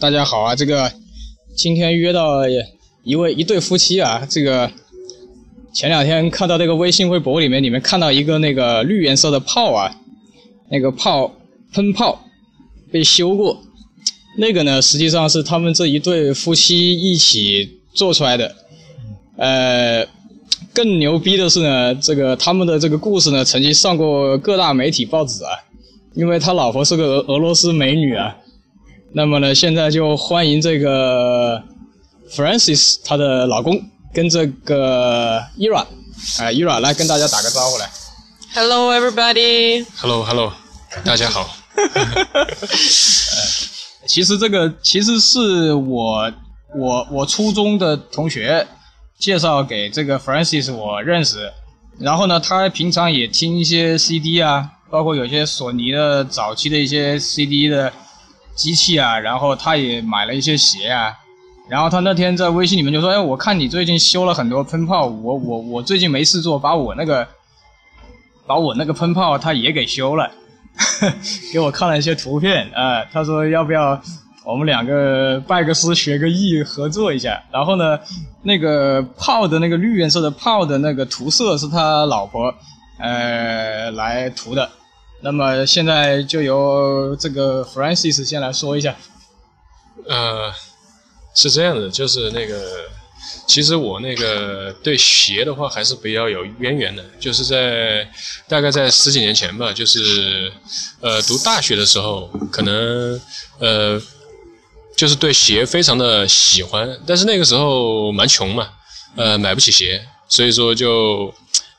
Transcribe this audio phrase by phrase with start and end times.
[0.00, 0.90] 大家好啊，这个
[1.54, 2.42] 今天约到
[3.02, 4.70] 一位一对夫妻啊，这个
[5.72, 9.94] 前两天看到这个微信微博里面，你们看到一个那个绿颜色的炮啊，
[10.70, 11.34] 那个炮
[11.72, 12.24] 喷炮
[12.90, 13.62] 被修过，
[14.38, 18.54] 那个呢实际上是他们这一对夫妻一起做出来的，
[19.36, 20.06] 呃，
[20.72, 25.50] 更牛逼的是呢，这个他们的这个故事呢曾经上过各大媒体报纸啊，
[26.14, 28.38] 因为他老婆是个俄俄罗斯美女啊。
[29.16, 31.62] 那么呢，现在就欢迎这个
[32.28, 33.80] Francis 她的老公
[34.12, 35.86] 跟这个 Ira，
[36.40, 37.88] 哎，Ira 来跟大家打个招呼来。
[38.54, 39.86] Hello, everybody.
[39.98, 40.52] Hello Hello，
[41.04, 41.48] 大家好。
[44.08, 46.32] 其实这个其实是我
[46.76, 48.66] 我我初中的同学
[49.20, 51.52] 介绍给这个 Francis 我认识，
[52.00, 57.92] 然后呢，他平常也听一些 CD 啊，包括有些索尼的早期的一些 CD 的
[58.54, 61.12] 机器啊，然后他也买了一些鞋啊，
[61.68, 67.26] 然后他那天在微信里面就说：“哎，我看你最近修了很多喷炮，我我我最近没事做，把我那个
[68.46, 70.30] 把我那个喷炮他也给修了。
[71.52, 74.00] ”给我看了一些图片啊、他说要不要
[74.44, 77.42] 我们两个拜个师学个艺合作一下。
[77.52, 77.98] 然后呢，
[78.42, 82.54] 那个炮的那个绿颜色的炮的那个涂色是他老婆
[82.98, 84.68] 呃来涂的。
[85.24, 88.94] 那么现在就由这个 Francis 先来说一下。
[90.06, 90.52] 呃，
[91.34, 92.62] 是这样的，就是那个，
[93.48, 98.06] 其实我那个对鞋的话还是比较有渊源的，就是在
[98.46, 100.52] 大概在十几年前吧，就是
[101.00, 103.18] 呃读大学的时候，可能
[103.60, 103.98] 呃
[104.94, 108.68] 就是对鞋非常的喜欢，但是那个时候蛮穷嘛，
[109.16, 111.32] 呃买不起鞋，所以说就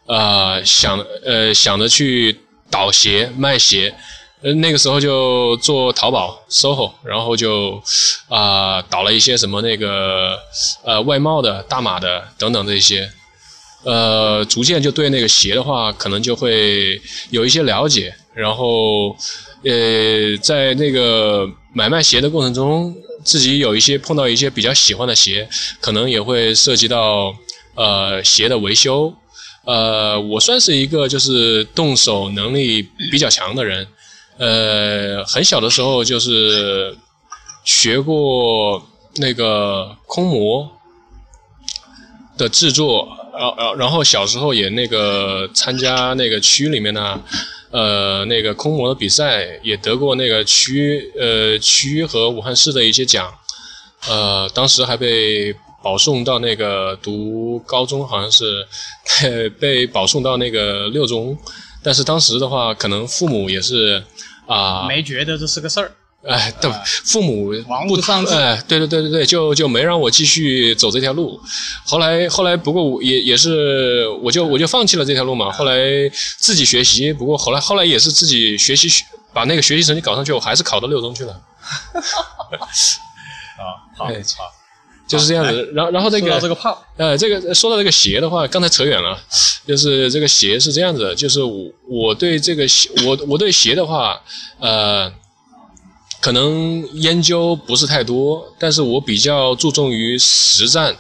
[0.08, 2.40] 啊、想呃想着去
[2.76, 3.96] 倒鞋卖鞋。
[4.44, 7.82] 呃，那个时候就做淘宝 SOHO，然后就
[8.28, 10.38] 啊、导了一些什么那个
[10.84, 13.10] 呃外贸的、大码的等等这些，
[13.86, 17.02] 呃，逐渐就对那个鞋的话，可能就会
[17.32, 19.16] 有一些了解，然后
[19.64, 25.48] 呃，在那个买卖鞋的过程中，自己有一些碰到一些比较喜欢的鞋，
[25.80, 27.34] 可能也会涉及到
[27.74, 29.12] 呃鞋的维修，
[29.66, 32.82] 呃，我算是一个就是动手能力
[33.12, 33.88] 比较强的人。
[34.38, 36.96] 呃，很小的时候就是
[37.64, 40.70] 学过那个空模
[42.38, 47.22] 的制作，然后然后小时候也那个参加那个区里面呢，
[47.72, 53.34] 呃，那个空模的比赛也得过那个区呃区和武汉市的一些奖，
[54.10, 55.56] 呃，当时还被
[55.86, 58.68] 保送到那个读高中，好像是
[59.22, 61.38] 被 被保送到那个六中，
[61.84, 64.04] 但是当时的话，可能父母也是
[64.48, 65.92] 啊，没觉得这是个事儿，
[66.28, 66.72] 哎，对，
[67.04, 71.40] 父母王不上志哎，对对对对对，就就没让我继续走这条路。
[71.86, 75.52] 后来后来，不过我也也是，我就我就放弃了这条路嘛。
[75.52, 75.78] 后来
[76.40, 78.90] 自己学习，不过后来后来也是自己学习，
[79.32, 81.34] 把那个学习成绩搞上去，我还是考到六中去了。
[83.62, 84.52] 啊，好，哎好，
[85.08, 85.72] 就是这样子。
[85.74, 89.18] 然后然后这说个到这个炮，呃，这个说到这个鞋的话，刚才扯远了，
[89.68, 94.22] 就是这个鞋是这样子的，就是我我对这个鞋，我我对鞋的话，
[94.60, 95.12] 呃，
[96.22, 100.96] 可能研究不是太多，但是我比较注重于实战。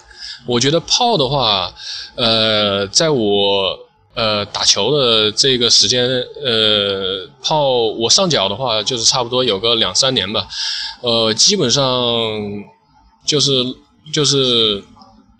[0.47, 1.73] 我觉得炮的话，
[2.13, 3.79] 呃，在我
[4.13, 10.47] 呃打球的这个时间，呃，炮我上脚的话，就是差不多有个两三年吧，
[11.01, 11.83] 呃，基本上
[13.25, 13.51] 就是
[14.13, 14.83] 就是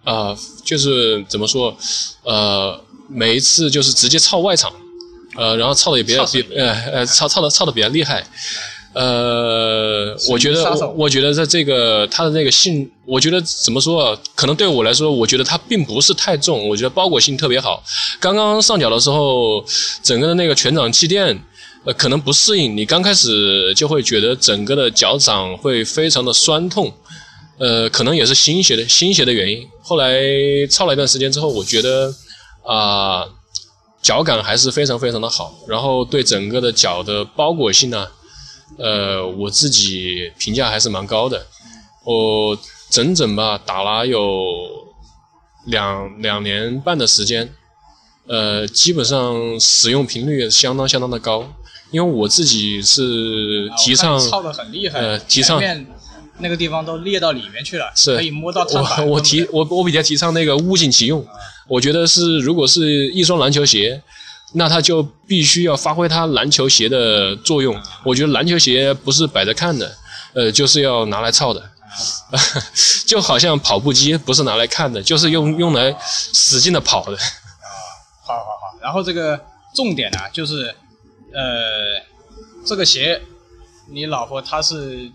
[0.04, 1.76] 呃、就是怎么说，
[2.24, 4.72] 呃，每一次就是直接操外场，
[5.36, 8.26] 呃，然后操的也比较比呃呃操操的操的比较厉害，
[8.94, 14.20] 呃，我觉得我我觉得在这个他的那个性，我觉得怎么说啊？
[14.36, 17.84] 可能对我来说，我觉得它并不是太重，我觉得包裹性特别好。
[18.20, 19.66] 刚刚上脚的时候，
[20.04, 21.40] 整个的那个全掌气垫。
[21.86, 26.92] 呃，可能不适应，你刚开始就会觉得整个的脚掌会非常的酸痛，
[27.58, 29.68] 呃，可能也是新鞋的新鞋的原因。
[29.82, 30.20] 后来
[30.70, 32.14] 操了一段时间之后，我觉得
[32.64, 33.26] 啊、
[34.02, 38.08] 脚感还是非常非常的好，然后对整个的脚的包裹性呢，
[38.78, 41.46] 呃，我自己评价还是蛮高的。
[42.04, 42.58] 我
[42.90, 44.24] 整整吧打了有
[45.68, 47.54] 两两年半的时间，
[48.28, 51.48] 呃，基本上使用频率也相当相当的高，
[51.92, 55.60] 因为我自己是提倡操的很厉害，呃提倡
[56.40, 58.16] 那个地方都裂到里面去了，是。
[58.16, 59.08] 可以摸到碳板。
[59.08, 61.26] 我我提我我比较提倡那个物尽其用，
[61.68, 64.02] 我觉得是如果是一双篮球鞋，
[64.54, 67.80] 那它就必须要发挥它篮球鞋的作用。
[68.04, 69.98] 我觉得篮球鞋不是摆着看的，
[70.34, 71.72] 呃，就是要拿来操的，
[73.08, 77.18] 就好像跑步机不是拿来看的，就是用用来使劲的跑的。
[78.28, 79.40] 好好好，然后这个
[79.74, 80.74] 重点呢、就是，
[81.34, 82.02] 呃，
[82.66, 83.22] 这个鞋，
[83.92, 85.12] 你老婆她是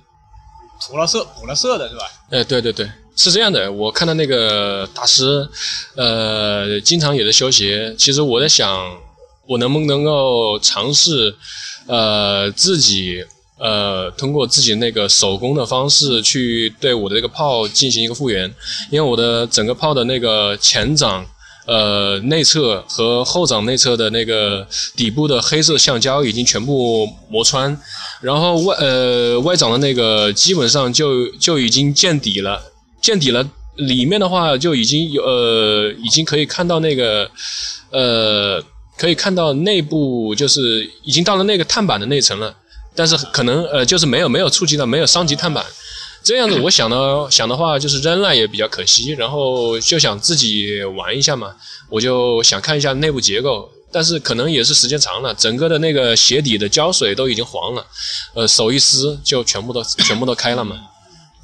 [0.80, 2.02] 涂了色、补了色的是吧？
[2.30, 3.70] 呃，对对对，是这样的。
[3.70, 5.48] 我看到那个大师，
[5.96, 7.94] 呃，经常也在修鞋。
[7.98, 8.98] 其实我在想，
[9.46, 11.34] 我能不能够尝试，
[11.86, 13.24] 呃，自己
[13.58, 18.52] 呃，通过自己那个手工的方式去对我的这个炮进行一个复原，
[18.90, 21.26] 因为我的整个炮的那个前掌。
[21.66, 24.66] 呃，内侧和后掌内侧的那个
[24.96, 27.76] 底部的黑色橡胶已经全部磨穿，
[28.20, 32.60] 然后外呃外掌的那个基本上就就已经见底了，
[33.00, 33.46] 见底了。
[33.76, 37.30] 里面的话就已经有呃已经可以看到那个
[37.90, 38.62] 呃
[38.98, 42.54] 可以看到内部就是已经到了那个碳板的内层了，
[42.94, 45.64] 但是可能呃就是没有没有触及到没有伤及碳板。
[46.22, 51.54] 这样子，我想呢，想的话就是扔了也比较可惜，然后就想自己玩一下嘛，
[51.88, 57.86] 我就想看一下内部结构，但是可能也是时间长了，整个的那个鞋底的胶水都已经黄了，
[58.34, 60.76] 呃，手一撕就全部都全部都开了嘛，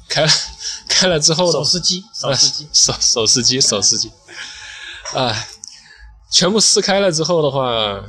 [0.07, 0.31] 开了
[0.87, 4.11] 开了之后手撕机，手撕机，手手撕机，手撕机，
[5.13, 5.35] 啊，
[6.31, 8.03] 全部撕开了之后的话，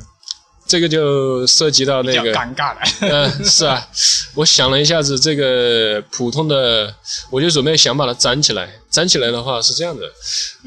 [0.69, 2.81] 这个就涉及到那个尴尬了。
[3.01, 3.89] 嗯，是啊，
[4.35, 6.95] 我想了一下子，这个普通的，
[7.31, 8.69] 我就准备想把它粘起来。
[8.91, 10.07] 粘起来的话是这样的，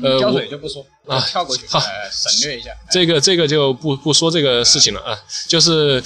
[0.03, 2.69] 呃，胶水就不说，啊跳过去，好呃，省略一下。
[2.91, 5.17] 这个这个就不不说这个事情了啊，
[5.47, 6.01] 就是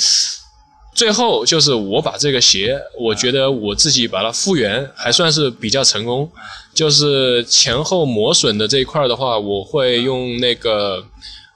[0.93, 6.31] 最后就是我把这个鞋，我觉得我自己把它复原还算是比较成功，
[6.73, 11.05] 就是前后磨损的这一块的话，我会用那个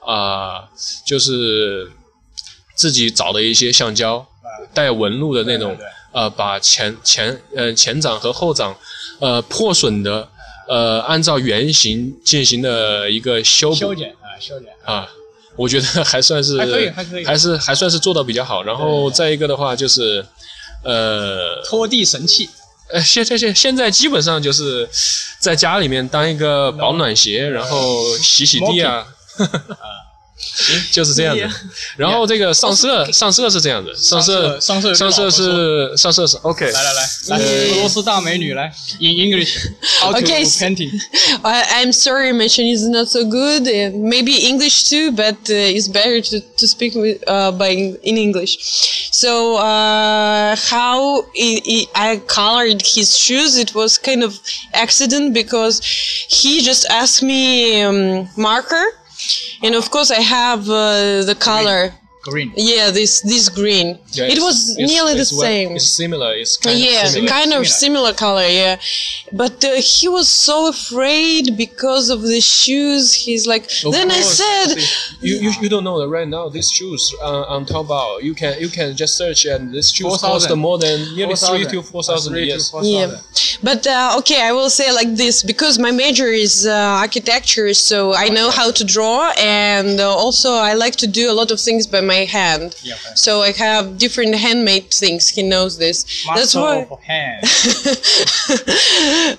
[0.06, 0.64] 啊、
[1.06, 1.90] 就是
[2.80, 4.26] 自己找的一些橡胶
[4.74, 5.78] 带纹路的那种
[6.14, 8.74] 呃，把前前呃前掌和后掌
[9.20, 10.26] 呃破损的
[10.70, 13.76] 呃按照原型进行的一个修补。
[13.76, 14.70] 修剪啊，修剪。
[14.86, 15.06] 啊，
[15.58, 17.26] 我觉得还算是还可以还可以。
[17.26, 18.64] 还是还算是做的比较好。
[18.64, 20.26] 然后再一个的话就是，
[20.86, 22.50] 呃拖地神器，
[22.94, 24.88] 呃，现现现现在基本上就是
[25.40, 29.06] 在家里面当一个保暖鞋，然后洗洗地啊。
[30.91, 31.49] 就是这样子，
[31.97, 40.91] 然后这个上色上色是这样子，上色上色上色是上色是 OK， 来来来，来，俄罗斯大美女来，in English，how to Okay, painting。
[41.45, 43.69] I, I'm sorry, my Chinese is not so good.
[43.69, 48.19] Uh, maybe English too, but uh, it's better to, to speak with, uh, by in
[48.19, 48.59] English.
[49.13, 53.57] So uh, how i i I colored his shoes?
[53.57, 54.39] It was kind of
[54.73, 55.81] accident because
[56.29, 58.85] he just asked me um, marker,
[59.62, 61.94] and of course I have uh, the color.
[62.22, 63.98] Green，Yeah, this this green.
[64.12, 65.72] Yeah, it was it's- nearly the it's what- same.
[65.78, 66.36] It's similar.
[66.36, 67.32] It's kind yeah, of similar.
[67.32, 68.10] kind of Similar.
[68.10, 68.76] similar color, yeah.
[69.32, 73.14] But uh, he was so afraid because of the shoes.
[73.14, 74.68] He's like, Of then I course, said,
[75.22, 78.60] you, you you don't know that right now these shoes uh, on Taobao you can
[78.60, 80.60] you can just search and these shoes cost 4,000.
[80.60, 82.70] more than nearly three to four thousand Three to yes.
[82.70, 82.92] 4,000.
[82.92, 83.10] yeah.
[83.64, 86.74] But uh, okay, I will say like this because my major is uh,
[87.06, 91.36] architecture, so I know how to draw, and uh, also I like to do a
[91.40, 92.68] lot of things by my hand.
[92.90, 93.16] Yeah, okay.
[93.26, 95.24] So I have different handmade things.
[95.38, 95.98] He knows this.
[96.36, 96.88] That's Master why.
[96.96, 97.40] of hand.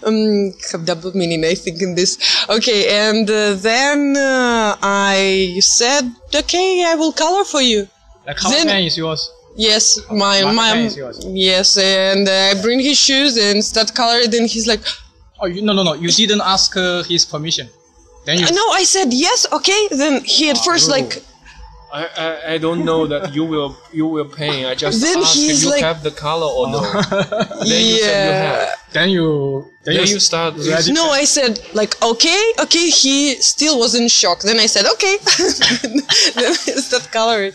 [0.07, 2.11] um, have double meaning, I think, in this.
[2.57, 4.77] Okay, and uh, then uh,
[5.11, 6.05] I said,
[6.43, 7.81] okay, I will color for you.
[8.27, 9.23] The color Then- pen is yours.
[9.57, 11.17] Yes, my Marker my pen is yours.
[11.49, 14.21] yes, and uh, I bring his shoes and start color.
[14.35, 14.81] Then he's like,
[15.41, 15.95] Oh, you, no, no, no.
[15.95, 17.67] You didn't ask uh, his permission.
[18.27, 18.47] Then you.
[18.61, 19.89] no, I said yes, okay.
[19.91, 21.23] Then he at first like,
[21.93, 24.65] I, I I don't know that you will you will pay.
[24.71, 26.81] I just Then asked he's if you like- have the color or no.
[26.81, 28.43] then you said you yeah.
[28.43, 28.69] have.
[28.93, 29.67] Then you.
[29.85, 30.15] Then, Then you.
[30.15, 30.55] you start.
[30.57, 30.93] Ready?
[30.93, 32.89] No, I said like okay, okay.
[32.91, 34.41] He still was in shock.
[34.43, 35.17] Then I said okay.
[36.35, 36.55] then I
[36.89, 37.53] start coloring.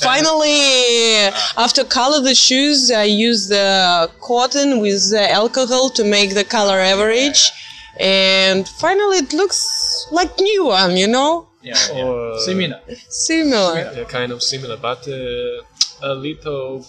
[0.00, 6.44] Finally, after color the shoes, I use the cotton with the alcohol to make the
[6.44, 7.50] color average,
[7.98, 10.96] and finally it looks like new one.
[10.96, 12.04] You know, Yeah, yeah.
[12.04, 12.80] Or- Similar.
[13.08, 13.92] similar.
[13.96, 15.62] Yeah, kind of similar, but uh,
[16.10, 16.86] a little.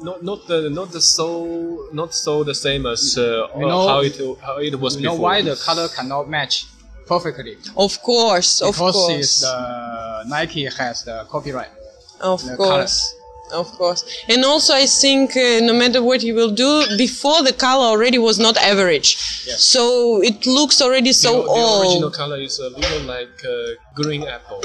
[0.00, 4.00] Not not the not the so not so the same as uh, You know- how
[4.00, 5.24] it how it was You know before.
[5.28, 6.66] why the color cannot match
[7.06, 7.56] perfectly?
[7.76, 11.72] Of course, of course, it's the Nike has the copyright.
[12.20, 12.96] of the course
[13.51, 17.53] Of course, and also I think uh, no matter what you will do, before the
[17.53, 19.15] color already was not average,
[19.45, 19.61] Yes.
[19.63, 22.13] so it looks already so the, the original old.
[22.15, 23.53] color is a little like uh,
[23.93, 24.61] green apple,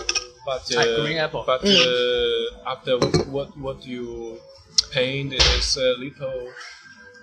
[0.47, 1.45] but uh, Like green apple.
[1.45, 1.77] But Mm.
[1.77, 2.95] uh, after
[3.31, 4.38] what what you
[4.91, 6.49] paint is a little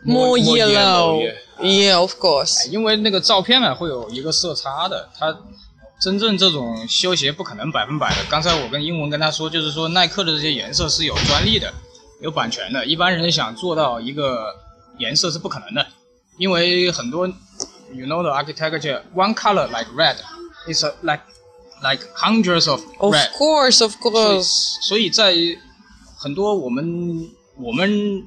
[0.04, 1.22] more more yellow.
[1.24, 2.68] yellow, Yeah, of course.
[2.70, 5.36] 因为那个照片呢会有一个色差的，它
[6.01, 8.25] 真正这种修鞋不可能百分百的。
[8.31, 11.73] 刚才我跟英文跟他说，就是说耐克的这些颜色是有专利的，
[12.23, 14.47] 有版权的，一般人想做到一个
[14.99, 15.87] 颜色是不可能的，
[16.39, 17.27] 因为很多
[17.93, 20.17] ，you know the architecture one color like red
[20.67, 21.23] is a, like
[21.83, 24.81] like hundreds of Of red，Of course, of course.
[24.81, 25.35] 所以在
[26.17, 27.29] 很多我们
[27.59, 28.25] 我们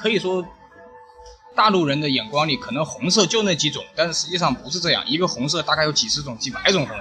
[0.00, 0.46] 可以说
[1.56, 6.96] 大陆人的眼光里，可能红色就那几种，但是实际上不是这样，一个红色大概有几十种、几百种红。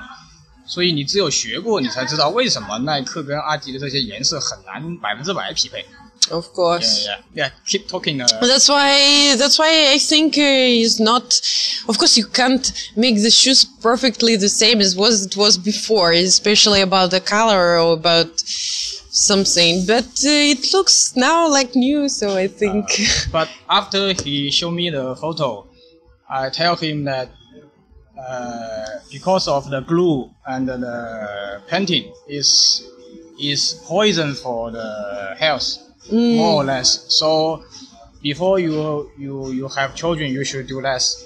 [0.68, 5.86] 所以你只有学过，你才知道为什么耐克跟阿迪的这些颜色很难百分之百匹配。
[6.32, 7.06] Of course.
[7.06, 7.52] yeah, yeah.
[7.68, 8.20] Keep talking.
[8.20, 9.36] Uh, That's why.
[9.38, 11.40] That's why I think uh, is not.
[11.88, 16.14] Of course, you can't make the shoes perfectly the same as was it was before,
[16.14, 18.42] especially about the color or about
[19.16, 19.86] something.
[19.86, 22.86] But uh, it looks now like new, so I think.
[23.32, 25.68] but after he showed me the photo,
[26.30, 27.30] I tell him that
[28.20, 32.84] uh, because of the glue and the painting is
[33.40, 35.78] is poison for the health,
[36.12, 37.06] more or less.
[37.10, 37.64] So
[38.22, 41.26] before you you you have children, you should do less.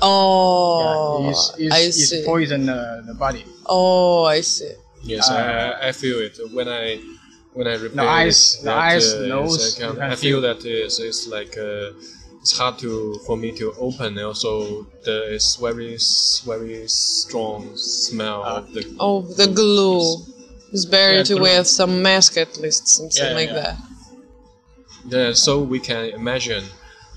[0.00, 2.22] oh, yeah, it's, it's, I it's see.
[2.24, 3.44] poison the, the body.
[3.66, 4.72] Oh, I see.
[5.02, 7.00] Yes, I, I feel it when I
[7.54, 10.02] when I repair Uh, eyes- it, the that, eyes, uh, nose, it's like, you can
[10.12, 10.40] I feel feel.
[10.42, 11.92] that it's, it's like uh,
[12.42, 14.18] it's hard to for me to open.
[14.18, 15.96] Also, the it's very
[16.44, 18.82] very strong smell Uh, of the.
[19.00, 20.16] Oh, the glue.
[20.72, 21.42] It's better Yeah, to glue.
[21.44, 23.60] wear some mask at least, something Yeah, like yeah.
[23.62, 23.76] that.
[25.06, 26.64] Yeah, so we can imagine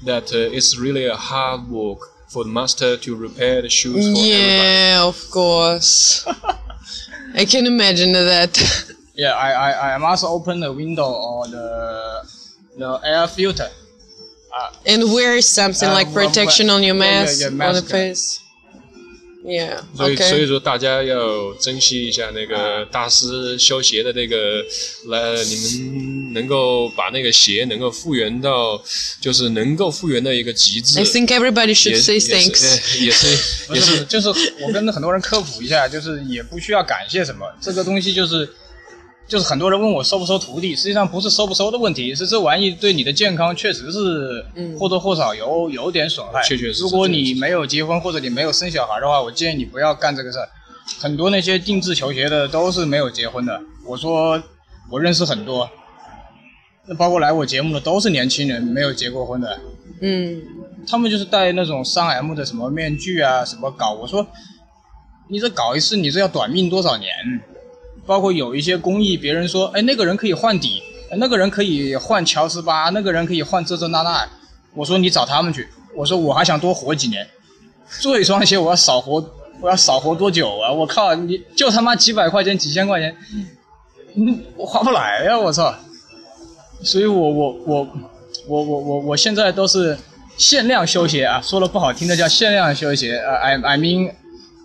[0.05, 4.17] that uh, it's really a hard work for the master to repair the shoes for
[4.19, 4.29] everybody.
[4.29, 6.25] Yeah, of course.
[7.35, 8.53] I can imagine that.
[9.15, 12.23] Yeah, I, I, I must open the window or the
[12.77, 13.69] the air filter.
[14.85, 17.91] and wear something Uh, like protection on your yeah, yeah, mask, on the mask.
[17.91, 18.39] face.
[19.43, 19.79] Yeah.
[19.95, 24.63] 所以，所以说大家要珍惜一下那个大师修鞋的那个，
[25.07, 28.79] 来，你们能够把那个鞋能够复原到，
[29.19, 30.99] 就是能够复原到一个极致。
[30.99, 32.79] I think everybody should 也 say thanks.
[32.99, 34.29] 呃 也是，也是就是
[34.61, 38.47] 我跟很多人科普一下，就是也不需要感谢什么，这个东西就是
[39.31, 46.43] 就是很多人问我收不收徒弟，实际上不是收不收的问题，是这玩意对你的健康确实是嗯或多或少有有点损害。
[46.43, 50.49] 确确实实如果你没有结婚或者你没有生小孩的话，我建议你不要干这个事儿。
[50.99, 53.57] 很多那些定制球鞋的都是没有结婚的，
[53.87, 54.43] 我说
[54.89, 55.69] 我认识很多，
[56.87, 59.57] 那包括来我节目的都是年轻人，没有结过婚的。
[60.01, 60.41] Mm.
[60.85, 63.93] 他们就是戴那种三 M 的什么面具啊，什么搞。
[63.93, 64.27] 我说，
[65.29, 67.09] 你这搞一次，你这要短命多少年？
[68.05, 70.81] 包括有一些工艺，别人说，哎，那个人可以换底，
[71.17, 74.27] 那个人可以换乔斯巴，那个人可以换这这那那。
[74.73, 75.67] 我说你找他们去。
[75.93, 77.27] 我说我还想多活几年，
[77.99, 79.23] 做一双鞋我要少活，
[79.59, 80.71] 我要少活多久啊？
[80.71, 83.15] 我靠，你就他妈几百块钱、几千块钱，
[84.15, 85.75] 嗯，我划不来呀、我操！
[86.81, 87.87] 所以我我我
[88.47, 89.97] 我我我我现在都是
[90.37, 93.17] 限量修鞋啊，说的不好听的叫限量修鞋。
[93.17, 94.13] 呃、i I mean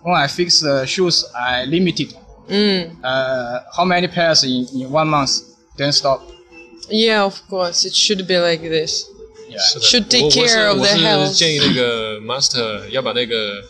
[0.05, 2.11] when I fix the shoes, I limited.
[2.49, 2.97] Mm.
[3.03, 5.43] Uh, how many pairs in in one month?
[5.77, 6.23] Then stop.
[6.89, 7.85] Yeah, of course.
[7.85, 9.05] It should be like this.
[9.49, 9.59] Yeah.
[9.81, 11.21] Should take care of the health.
[11.21, 13.63] 我是建议那个 master 要把那个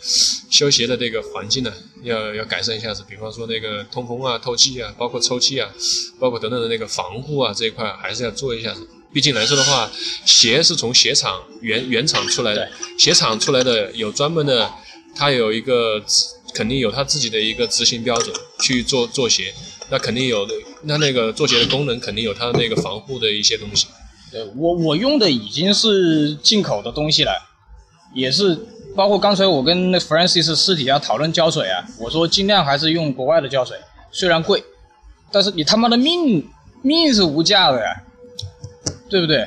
[0.50, 3.04] 修鞋的这个环境呢，要要改善一下子。
[3.08, 5.70] 比方说那个通风啊、透气啊，包括抽气啊，
[6.18, 8.86] 包括等等的那个防护啊这一块，还是要做一下子。
[9.12, 9.90] 毕竟来说的话，
[10.24, 12.68] 鞋是从鞋厂原原厂出来的，
[12.98, 14.70] 鞋厂出来的有专门的，
[15.14, 16.26] 它有一个执
[16.56, 19.52] 肯定有它自己的一个执行标准去做做鞋，
[19.90, 23.86] 那肯定有的，那那个做鞋的功能肯定有它的那个防护的一些东西。
[24.32, 27.32] 对我我用的已经是进口的东西了，
[28.14, 28.58] 也是
[28.96, 33.76] 包括刚才我跟那 Francis 私底下讨论胶水啊，我说尽量还是用国外的胶水，
[34.10, 34.64] 虽然贵，
[35.30, 36.48] 但是你他妈的命
[36.80, 38.02] 命是无价的呀，
[39.10, 39.46] 对不对？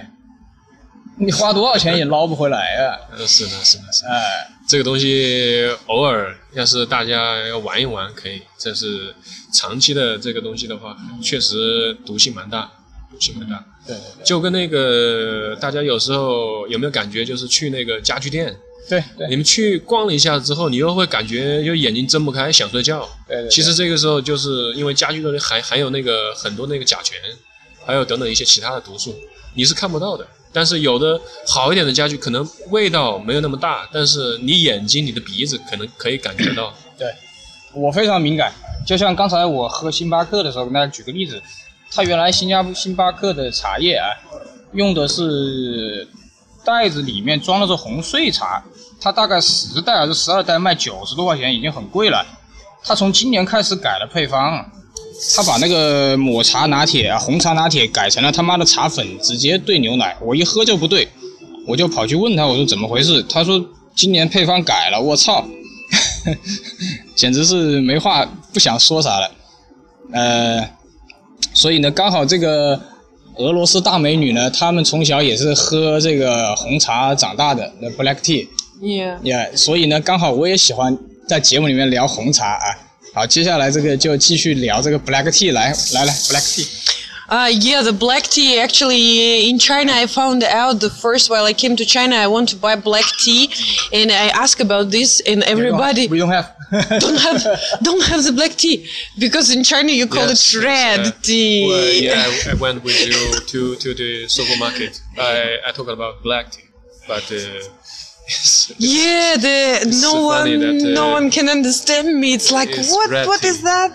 [1.22, 2.96] 你花多少钱也捞不回来啊！
[3.12, 4.10] 呃，是的，是的，是的。
[4.10, 9.14] 哎，这个东西偶尔要是大家要玩一玩可以，这是
[9.54, 12.72] 长期的这个东西的话，确实毒性蛮大，
[13.12, 13.64] 毒性蛮大。
[13.86, 18.56] 对对就跟那个大家有时候有没有感觉，就是去那个家具店，
[18.88, 23.08] 对对你们去逛了一下之后，你又会感觉就眼睛睁不开，想睡觉。
[23.28, 27.16] 对对对其实这个时候就是因为家具的含含有那个很多那个甲醛，
[27.86, 29.16] 还有等等一些其他的毒素，
[29.56, 30.28] 你是看不到的。
[30.52, 36.74] 但是有的好一点的家具，可能味道没有那么大，但是你眼睛、你的鼻子可能可以感觉到。
[36.98, 37.08] 对，
[37.74, 38.52] 我非常敏感。
[38.86, 41.42] 就像刚才我喝星巴克的时候，跟大家举个例子，
[41.92, 44.08] 他原来新加星巴克的茶叶啊，
[44.74, 46.08] 用的是
[46.64, 48.64] 袋子里面装的是红碎茶，
[49.00, 52.26] 它大概十袋还是十二袋卖九十多块钱，已经很贵了。
[52.84, 54.72] 他从今年开始改了配方，
[55.36, 60.16] 他把那个抹茶拿铁啊、红茶拿铁改成了他妈的茶粉，直接兑牛奶。
[60.22, 61.08] 我一喝就不对，
[61.68, 63.22] 我就跑去问他，我说怎么回事？
[63.24, 63.64] 他说
[63.96, 65.46] 今年配方改了，我操，
[67.16, 69.32] 简直是没话不想说啥了。
[70.14, 70.70] 呃，
[71.54, 72.80] 所以呢，刚好这个
[73.36, 78.48] 俄罗斯大美女呢，她们从小也是喝这个红茶长大的，那 black tea。
[78.82, 79.20] Yeah.
[79.20, 80.98] Yeah，所以呢，刚好我也喜欢
[81.28, 82.89] 在节目里面聊红茶啊。
[83.13, 86.67] 好，接下来这个就继续聊这个 black tea，来来来，black tea。
[87.27, 88.59] Uh, yeah, the black tea.
[88.61, 92.51] Actually, in China, I found out the first while I came to China, I want
[92.51, 93.49] to buy black tea,
[93.95, 96.53] and I asked about this, and everybody We don't have.
[97.01, 97.43] don't have
[97.83, 98.87] don't have the black tea
[99.19, 101.67] because in China you call Yes, it red yes, uh, tea.
[101.67, 105.01] Well, yeah, I- I went with you to to the supermarket.
[105.17, 106.69] I I talk about black tea,
[107.09, 107.41] but uh,
[108.36, 112.34] it's, Yeah, the no so one that, no uh, one can understand me.
[112.38, 113.92] It's like it's what what is that?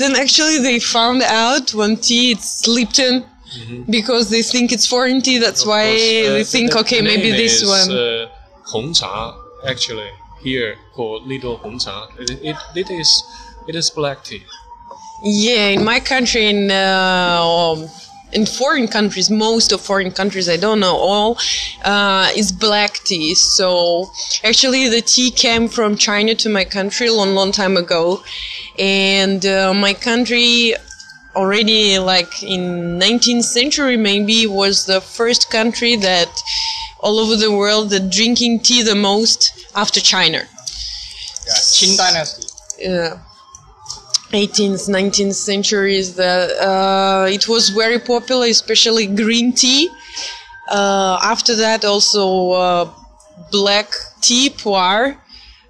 [0.00, 3.24] Then actually they found out one tea it's Lipton
[3.96, 5.38] because they think it's foreign tea.
[5.38, 5.70] That's Mm-hmm.
[5.70, 7.90] of why course, uh, they the- think okay maybe this is, one.
[7.96, 8.28] Uh,
[8.72, 9.14] Hong Cha,
[9.72, 10.10] actually,
[10.42, 12.08] here called Little Hong Cha.
[12.18, 13.10] It, it, it is
[13.68, 14.42] it is black tea.
[15.24, 17.76] Yeah, in my country, in uh,
[18.32, 21.38] in foreign countries, most of foreign countries, I don't know all,
[21.84, 23.34] uh, is black tea.
[23.34, 24.10] So
[24.42, 28.22] actually, the tea came from China to my country a long, long time ago,
[28.78, 30.74] and uh, my country
[31.34, 36.28] already like in 19th century maybe was the first country that
[37.00, 40.38] all over the world that drinking tea the most after China.
[41.46, 42.46] Yeah, Qing Dynasty.
[42.78, 43.18] Yeah.
[44.32, 49.88] 18th 19th centuries that uh, it was very popular especially green tea.
[50.68, 52.90] Uh, after that also uh,
[53.50, 55.16] black tea pu'er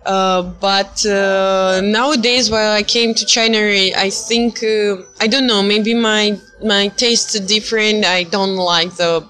[0.04, 5.62] uh, but uh, nowadays while I came to China I think uh, I don't know
[5.62, 8.04] maybe my my tastes are different.
[8.04, 9.26] I don't like the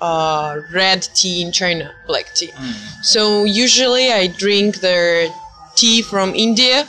[0.00, 2.50] uh, red tea in China black tea.
[3.02, 5.32] So usually I drink the
[5.74, 6.88] tea from India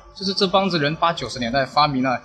[0.20, 2.20] 就是这帮子人八九十年代发明了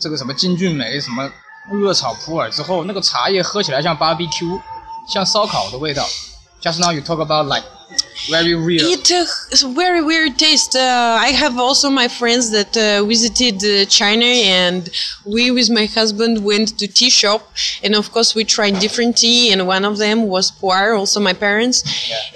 [0.00, 1.30] 这个什么金骏眉什么
[1.72, 4.60] 热炒普洱之后，那个茶叶喝起来像 barbecue，
[5.12, 6.06] 像烧烤的味道。
[6.62, 7.64] Just now you talk about like
[8.28, 8.86] very real.
[8.86, 10.76] it uh, is very weird taste.
[10.76, 14.90] Uh, I have also my friends that uh, visited uh, China, and
[15.24, 17.40] we with my husband went to tea shop,
[17.82, 20.98] and of course we tried different tea, and one of them was pu'er.
[20.98, 21.82] Also my parents,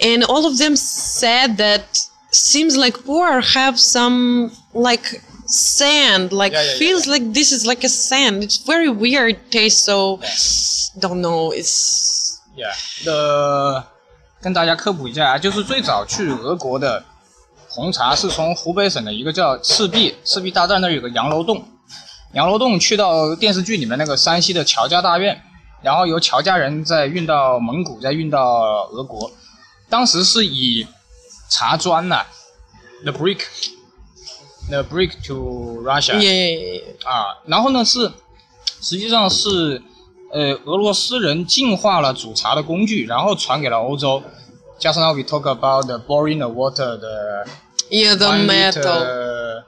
[0.01, 1.99] and all of them said that
[2.30, 7.66] seems like pu'er have some like sand like yeah, yeah, feels yeah, like this is
[7.66, 8.42] like a sand.
[8.44, 10.20] It's very weird taste so
[10.98, 12.72] don't know it's yeah.
[13.04, 13.84] The
[14.40, 17.04] 跟大家科普一下啊，就是最早去俄国的
[17.68, 21.62] 红茶是从湖北省的一个叫赤壁赤壁大战那儿有个羊楼洞，
[22.32, 25.42] 羊楼洞去到电视剧里面那个山西的乔家大院，
[25.82, 29.30] 然后由乔家人再运到蒙古，再运到俄国，
[29.88, 30.86] 当时是以
[31.49, 32.25] 茶砖呐、
[33.03, 37.07] t h e brick，the brick to Russia， yeah, yeah, yeah.
[37.07, 38.11] 啊，然后呢是，
[38.81, 39.81] 实际上是，
[40.31, 44.23] 呃，俄罗斯人进化了煮茶的工具，然后传给了欧洲。
[44.79, 47.45] Just now we talk about the boiling the water, the
[47.89, 48.81] yeah the one metal.
[48.81, 49.63] liter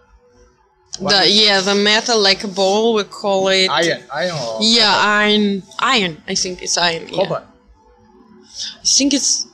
[0.99, 3.69] The yeah, the metal like a bowl we call it.
[3.69, 5.61] iron, iron or Yeah, iron.
[5.77, 6.17] Iron.
[6.27, 7.07] I think it's iron.
[7.07, 7.17] yeah.
[7.17, 7.43] copper,
[8.81, 9.45] I think it's.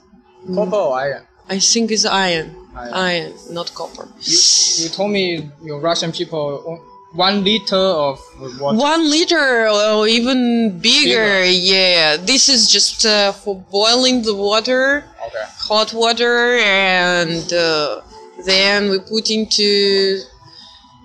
[0.55, 1.26] copper or iron.
[1.48, 2.54] I think it's iron.
[2.76, 2.92] Iron.
[2.94, 4.08] Iron, not copper.
[4.20, 4.38] You,
[4.84, 6.80] you told me your Russian people
[7.12, 8.20] one liter of
[8.61, 8.78] water.
[8.78, 11.40] One liter or even bigger.
[11.40, 11.44] Bigger.
[11.44, 15.44] Yeah, this is just uh, for boiling the water, Okay.
[15.58, 18.02] hot water, and uh,
[18.44, 20.20] then we put into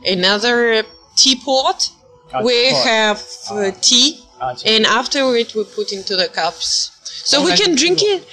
[0.05, 0.83] another
[1.15, 1.89] teapot.
[2.33, 2.83] Ah, we teapot.
[2.85, 4.19] have uh, tea.
[4.41, 4.75] Ah, tea.
[4.75, 6.91] and afterward we put into the cups
[7.23, 8.27] so How we can drink it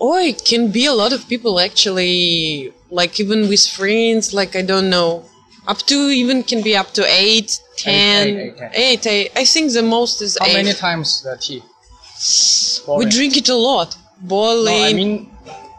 [0.00, 4.62] oh it can be a lot of people actually like even with friends like i
[4.62, 5.22] don't know
[5.66, 8.70] up to even can be up to eight, ten, eight, eight, ten.
[8.74, 9.32] eight, eight.
[9.34, 10.54] I think the most is How eight.
[10.56, 11.62] many times the tea?
[11.62, 13.08] we Boring.
[13.08, 14.66] drink it a lot boiling.
[14.66, 15.30] No, I mean,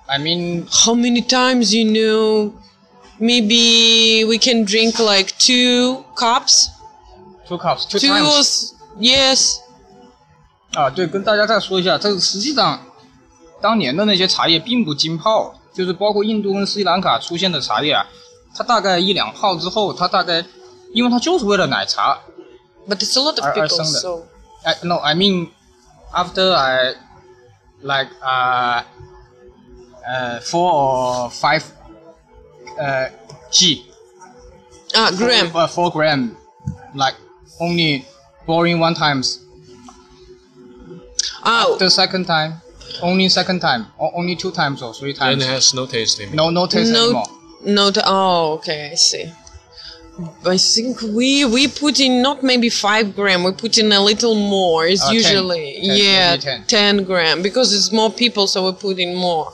[0.10, 2.56] I mean, how many times you know?
[3.20, 6.70] Maybe we can drink like two cups.
[7.48, 8.28] two cups, two Two times.
[8.28, 9.60] was yes.
[10.74, 12.84] 啊，对，跟大家再说一下，这个实际上
[13.61, 18.07] 当年的那些茶叶并不浸泡，就是包括印度跟斯里兰卡出现的茶叶啊，
[18.55, 20.45] 它大概一两泡之后，它大概，
[20.93, 22.19] 因为它就是为了奶茶。
[22.89, 24.23] But it's a lot of Are- are people, some that- so
[24.65, 25.49] I, no, I mean,
[26.13, 26.95] after I
[27.83, 28.83] like uh,
[30.07, 31.63] uh four or five
[32.79, 33.09] uh
[33.51, 33.85] G
[34.95, 35.51] ah gram.
[35.55, 36.37] uh, four gram,
[36.95, 37.17] like
[37.61, 38.05] only
[38.47, 39.39] boiling one times.
[41.43, 42.61] Ah, The second time,
[43.03, 45.45] only second time, or only two times or three Then times.
[45.45, 46.37] it has no taste anymore.
[46.37, 47.27] No, no taste no, anymore.
[47.65, 47.91] no.
[47.91, 49.31] t- oh, okay, I see.
[50.45, 53.43] I think we we put in not maybe five gram.
[53.43, 54.87] We put in a little more.
[54.87, 56.65] It's Uh, usually 10, yeah 10.
[56.67, 59.51] ten gram because it's more people, so we put in more.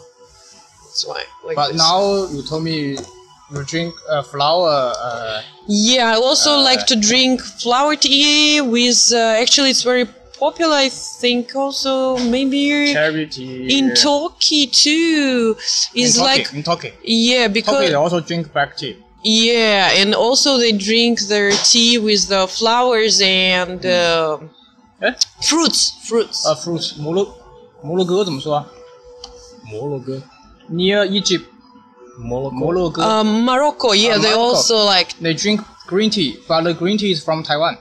[0.85, 1.22] That's why.
[1.44, 1.79] Like But this.
[1.79, 2.96] now you told me
[3.53, 4.92] you drink uh, flower.
[4.99, 9.12] Uh, Yeah, I also Uh, like to drink flower tea with.
[9.12, 10.07] Uh, actually, it's very
[10.39, 10.76] popular.
[10.76, 13.78] I think also maybe cherry tea.
[13.78, 15.56] in Turkey too.
[15.95, 16.93] Is like in Turkey.
[17.04, 18.97] yeah Turkey because they also drink black tea.
[19.24, 24.38] yeah, and also they drink their tea with the flowers and uh,
[25.04, 25.13] Eh?
[25.50, 25.93] fruits.
[26.08, 26.45] Fruits.
[26.45, 27.28] 呃、fruits 摩洛
[27.84, 28.67] 摩洛哥怎么说啊
[29.65, 30.21] 摩洛哥，
[30.71, 31.45] ？Near Egypt，
[32.19, 33.02] 摩洛哥，摩洛哥。
[33.04, 33.93] um, Morocco.
[33.95, 34.56] Yeah, Uh, they Morocco.
[34.56, 35.13] also like.
[35.19, 37.78] they drink green tea, but the green tea is from Taiwan.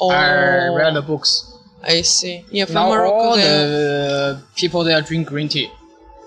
[0.00, 1.44] Oh, I read the books.
[1.83, 2.45] I see.
[2.49, 3.13] Yeah, from Now Morocco.
[3.13, 5.69] all the people there drink green tea,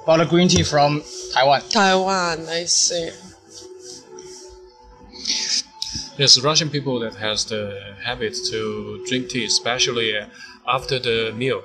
[0.04, 1.62] but the green tea from Taiwan.
[1.70, 2.46] Taiwan.
[2.48, 3.10] I see.
[6.16, 10.26] There's Russian people that has the habit to drink tea, especially uh,
[10.66, 11.62] after the meal.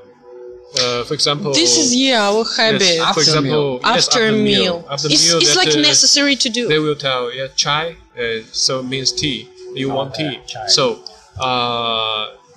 [0.80, 2.82] Uh, for example, This is yeah our habit.
[2.82, 4.86] Yes, After for example, yes, after a meal.
[4.89, 6.67] After it's meal, it's that, like uh, necessary to do.
[6.67, 9.49] They will tell, yeah, chai, uh, so means tea.
[9.73, 10.39] You want tea.
[10.47, 10.67] chai.
[10.67, 10.99] So,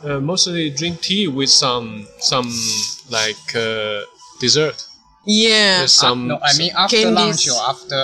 [0.04, 2.48] uh, mostly drink tea with some some
[3.10, 4.00] like uh,
[4.40, 4.78] dessert.
[5.26, 5.78] yeah.
[5.78, 7.16] There's some no, I mean after Candies.
[7.24, 8.00] lunch or after.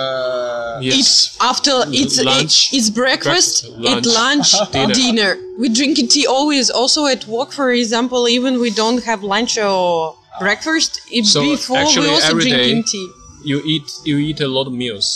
[0.87, 0.95] yes.
[0.99, 1.13] It's
[1.51, 4.93] after it's Lunch, it, it's breakfast, breakfast, at lunch, dinner.
[4.93, 5.31] dinner.
[5.59, 6.69] We drink tea always.
[6.69, 10.91] Also at work, for example, even we don't have lunch or breakfast.
[11.11, 13.07] It, So, before we actually, also every drinking day- tea.
[13.51, 15.07] you eat you eat a lot of meals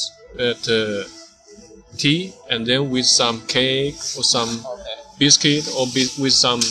[0.52, 1.04] at uh,
[1.98, 4.85] tea and then with some cake or some Okay.
[5.18, 6.62] Biscuit or bi- with some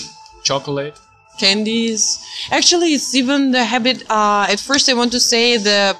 [0.44, 0.96] chocolate.
[1.38, 2.02] candies.
[2.52, 3.98] Actually, it's even the habit.
[4.09, 5.96] Uh, at first, I want to say the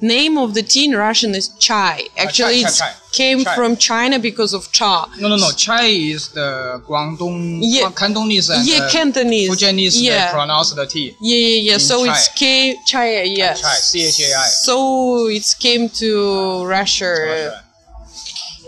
[0.00, 1.96] name of the tea in Russian is chai.
[2.16, 2.92] Actually, chai, it chai.
[3.12, 3.54] came Chai.
[3.54, 5.06] from China because of cha.
[5.20, 5.50] No, no, no.
[5.64, 7.90] Chai is the Guangdong, Yeah.
[8.02, 9.50] Cantonese and Yeah, uh, Cantonese.
[9.50, 10.32] Fujianese Yeah.
[10.32, 11.14] pronounce the tea.
[11.20, 11.78] Yeah, yeah, yeah.
[11.78, 12.10] So chai.
[12.12, 13.22] it's came chai.
[13.40, 13.54] yeah.
[13.54, 14.46] Chai, C-H-A-I.
[14.66, 14.76] So
[15.28, 16.10] it came to
[16.64, 17.12] Russia,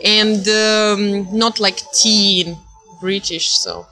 [0.05, 1.01] and um,
[1.37, 2.57] not like tea in
[3.03, 3.51] British.
[3.51, 3.87] So.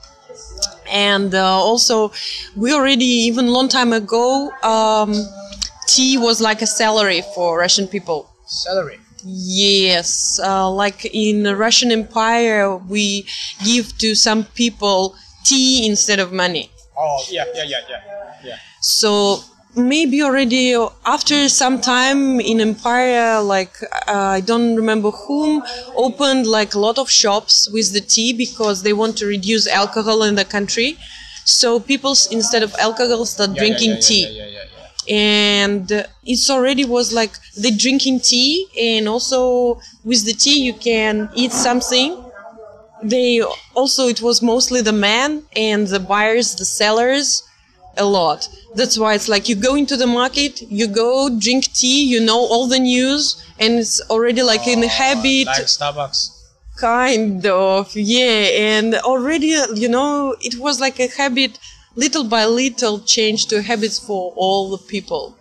[0.89, 2.11] And uh, also,
[2.55, 5.13] we already even long time ago, um,
[5.87, 8.19] tea was like a salary for Russian people.
[8.45, 13.25] salary Yes, uh, like in the Russian Empire, we
[13.63, 16.71] give to some people tea instead of money.
[16.97, 18.01] Oh, yeah, yeah, yeah, yeah.
[18.43, 18.57] yeah.
[18.81, 19.43] So
[19.75, 23.73] maybe already after some time in empire like
[24.07, 25.63] uh, i don't remember whom
[25.95, 30.23] opened like a lot of shops with the tea because they want to reduce alcohol
[30.23, 30.97] in the country.
[31.45, 34.23] So people instead of alcohol start Yeah, drinking yeah, yeah, tea.
[34.27, 34.63] Yeah, yeah, yeah,
[35.07, 35.15] yeah.
[35.65, 41.29] and it's already was like they drinking tea and also with the tea you can
[41.33, 42.09] eat something.
[43.03, 43.41] They
[43.73, 47.43] also it was mostly the men and the buyers the sellers
[47.97, 52.03] a lot that's why it's like you go into the market you go drink tea
[52.05, 56.29] you know all the news and it's already like in a habit Like Starbucks.
[56.77, 61.59] kind of yeah and already you know it was like a habit
[61.95, 65.35] little by little change to habits for all the people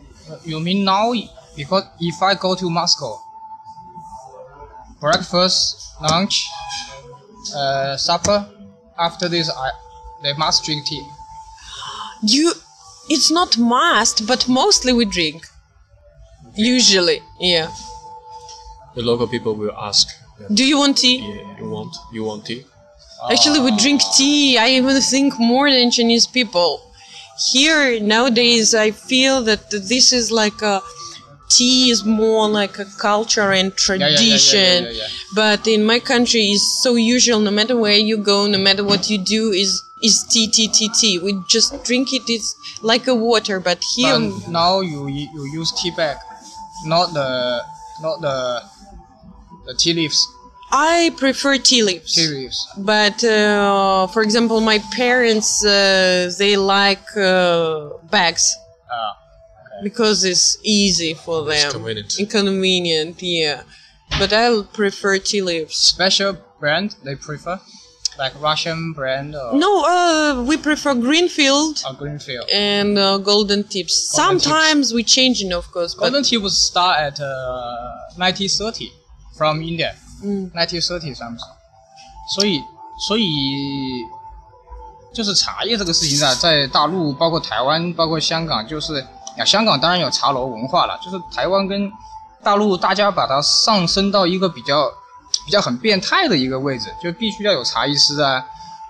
[0.45, 1.13] You mean now?
[1.57, 3.19] Because if I go to Moscow,
[5.01, 6.47] breakfast, lunch,
[7.55, 8.49] uh, supper,
[8.99, 9.71] after this, I
[10.23, 11.05] they must drink tea.
[12.23, 12.53] You
[13.09, 15.47] it's not must but mostly we drink
[16.55, 17.69] usually yeah
[18.97, 20.09] The local people will ask,
[20.41, 22.65] yeah, do you want tea yeah you want you want tea?
[23.31, 24.57] Actually, we drink tea.
[24.59, 26.81] I even think more than Chinese people.
[27.53, 30.81] Here nowadays, I feel that this is like a
[31.51, 34.77] tea is more like a culture and yeah, yeah, yeah, tradition.
[34.91, 35.07] yeah.
[35.35, 37.41] But in my country, it's so usual.
[37.41, 40.89] No matter where you go, no matter what you do, is is tea, tea, tea,
[40.99, 41.19] tea.
[41.19, 42.23] We just drink it.
[42.29, 46.17] It's like a water, but here, But now you you use tea bag,
[46.85, 47.63] not the
[48.03, 48.63] not the
[49.67, 50.19] the tea leaves.
[50.73, 52.15] I prefer tea leaves.
[52.15, 52.59] Tea leaves.
[52.79, 58.57] But uh, for example, my parents uh, they like uh, bags
[58.91, 59.13] Ah,
[59.83, 61.55] because it's easy for them.
[61.67, 62.19] It's convenient.
[62.21, 63.63] Inconvenient, yeah.
[64.19, 65.77] But I prefer tea leaves.
[65.77, 67.59] special brand they prefer,
[68.20, 72.50] like Russian brand or, No, uh, we prefer Greenfield or Greenfield.
[72.50, 74.12] and uh, Golden Tips.
[74.16, 74.50] Golden Tips.
[74.52, 78.92] Sometimes we change it, of course, but Golden tea was start at uh, 1930
[79.38, 79.94] from India.
[80.24, 81.38] 1930 上面，
[82.34, 82.60] 所以
[83.08, 83.26] 所以
[85.14, 89.06] 就是茶叶这个事情啊，在大陆包括台湾包括香港，就是
[89.38, 91.92] 啊香港当然有茶楼文化了，就是台湾跟
[92.42, 94.90] 大陆大家把它上升到一个比较
[95.51, 98.47] 比较很变态的一个位置，就必须要有茶艺师啊，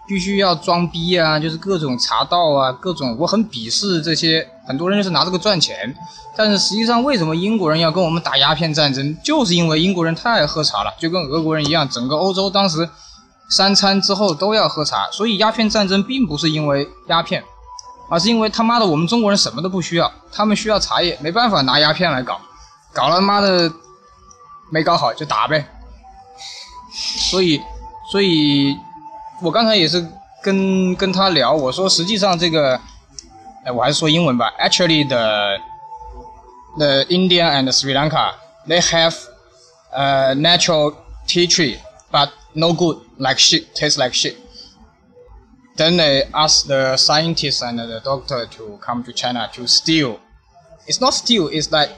[0.07, 5.97] 必须要装逼啊，就是各种茶道啊，各种我很鄙视这些，很多人就是拿这个赚钱。
[6.37, 9.17] 但是实际上，为什么英国人要跟我们打鸦片战争？
[9.25, 12.87] 就是因为英国人太爱喝茶了，就跟俄国人一样，整个欧洲当时
[13.49, 17.43] 三餐之后都要喝茶，所以鸦片战争并不是因为鸦片，
[18.11, 22.39] 而是因为他妈的我们中国人什么都不需要，他们需要茶叶，没办法拿鸦片来搞，
[22.93, 23.73] 搞了他妈的
[24.71, 25.67] 没搞好就打呗。
[27.30, 27.62] 所以，
[28.12, 28.78] 所以
[29.42, 30.06] 我刚才也是
[30.42, 32.80] 跟跟他聊，我说实际上这个，
[33.66, 34.54] 哎，我还是说英文吧。
[34.60, 35.58] Actually, the
[36.78, 38.34] the India and Sri Lanka
[38.68, 39.16] they have
[39.92, 40.94] a natural
[41.28, 41.78] tea tree,
[42.12, 44.36] but no good, like shit, tastes like shit.
[45.78, 50.20] Then they ask the scientists and the doctor to come to China to steal.
[50.88, 51.90] It's not steal, it's like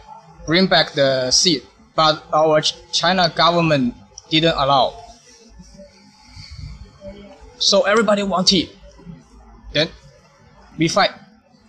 [0.47, 1.61] bring back the seed,
[1.95, 3.93] but our Ch- China government
[4.32, 4.94] didn't allow.
[7.58, 8.70] So everybody wanted.
[9.72, 9.88] Then
[10.78, 11.10] we fight.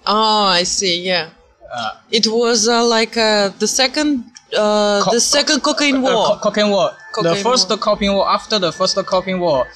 [0.08, 1.30] oh, I see, yeah.
[1.74, 4.26] Uh, It was uh, like uh, the second,
[4.58, 6.26] uh, Co- the second cocaine uh, war.
[6.28, 6.92] co- cocaine war.
[7.22, 7.78] the first war.
[7.78, 8.28] cocaine war.
[8.30, 9.68] After the first cocaine war,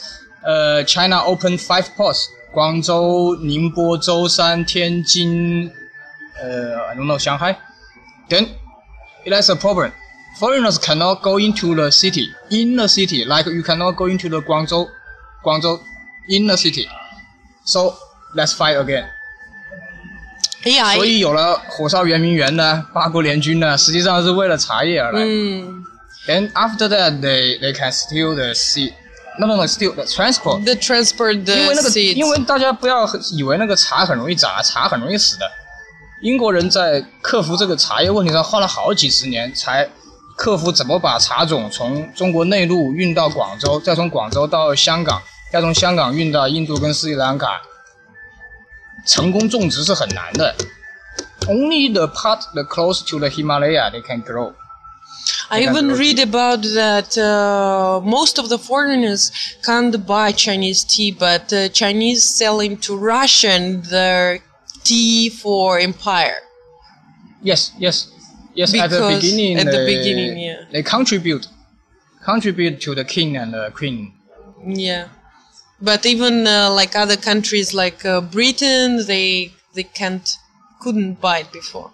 [0.46, 5.72] uh, China opened five ports: Guangzhou, Ningbo, Zhoushan, Tianjin.
[6.44, 7.58] Uh, I don't know Shanghai.
[8.30, 8.44] Then
[9.26, 9.92] it has a problem.
[10.39, 12.29] Foreigners cannot go into the city.
[12.51, 14.89] In the city, like you cannot go into the Guangzhou,
[15.45, 15.81] Guangzhou,
[16.29, 16.89] in the city.
[17.65, 17.95] So
[18.35, 19.05] let's fight again.
[20.65, 25.21] yeah, 所 I, 以有了火烧圆明园呢，八国联军呢，实际上是为了茶叶而来。
[25.21, 25.85] mm,
[26.27, 28.95] Then after that, they they can steal the seed.
[29.39, 30.65] No, no, no, steal the transport.
[30.65, 32.15] the transport 因 the 为那个， seeds.
[32.15, 35.51] 因为大家不要以为那个茶很容易长啊，茶很容易死的。
[36.23, 39.89] 英国人在克服这个茶叶问题上花了好几十年，才
[40.38, 45.20] 克服怎么把茶种从中国内陆运到广州，再从广州到香港，
[45.52, 47.60] 再从香港运到印度跟斯里兰卡，
[49.06, 50.56] 成功种植是很难的。
[51.48, 54.54] Only the part that close to the Himalaya they can grow.
[55.50, 59.32] I even read about that uh, most of the foreigners
[59.66, 64.42] can't buy Chinese tea, but the Chinese selling to Russian their
[64.84, 66.42] tea for empire.
[67.42, 68.10] Yes, yes.
[68.57, 68.75] yes.
[68.75, 70.57] at the Because- beginning, at the they, beginning, yeah.
[70.71, 71.47] they contribute,
[72.25, 74.13] contribute to the king and the queen.
[74.65, 75.09] Yeah,
[75.81, 80.37] but even uh, like other countries like uh, Britain, they they can't
[80.81, 81.91] couldn't buy it before.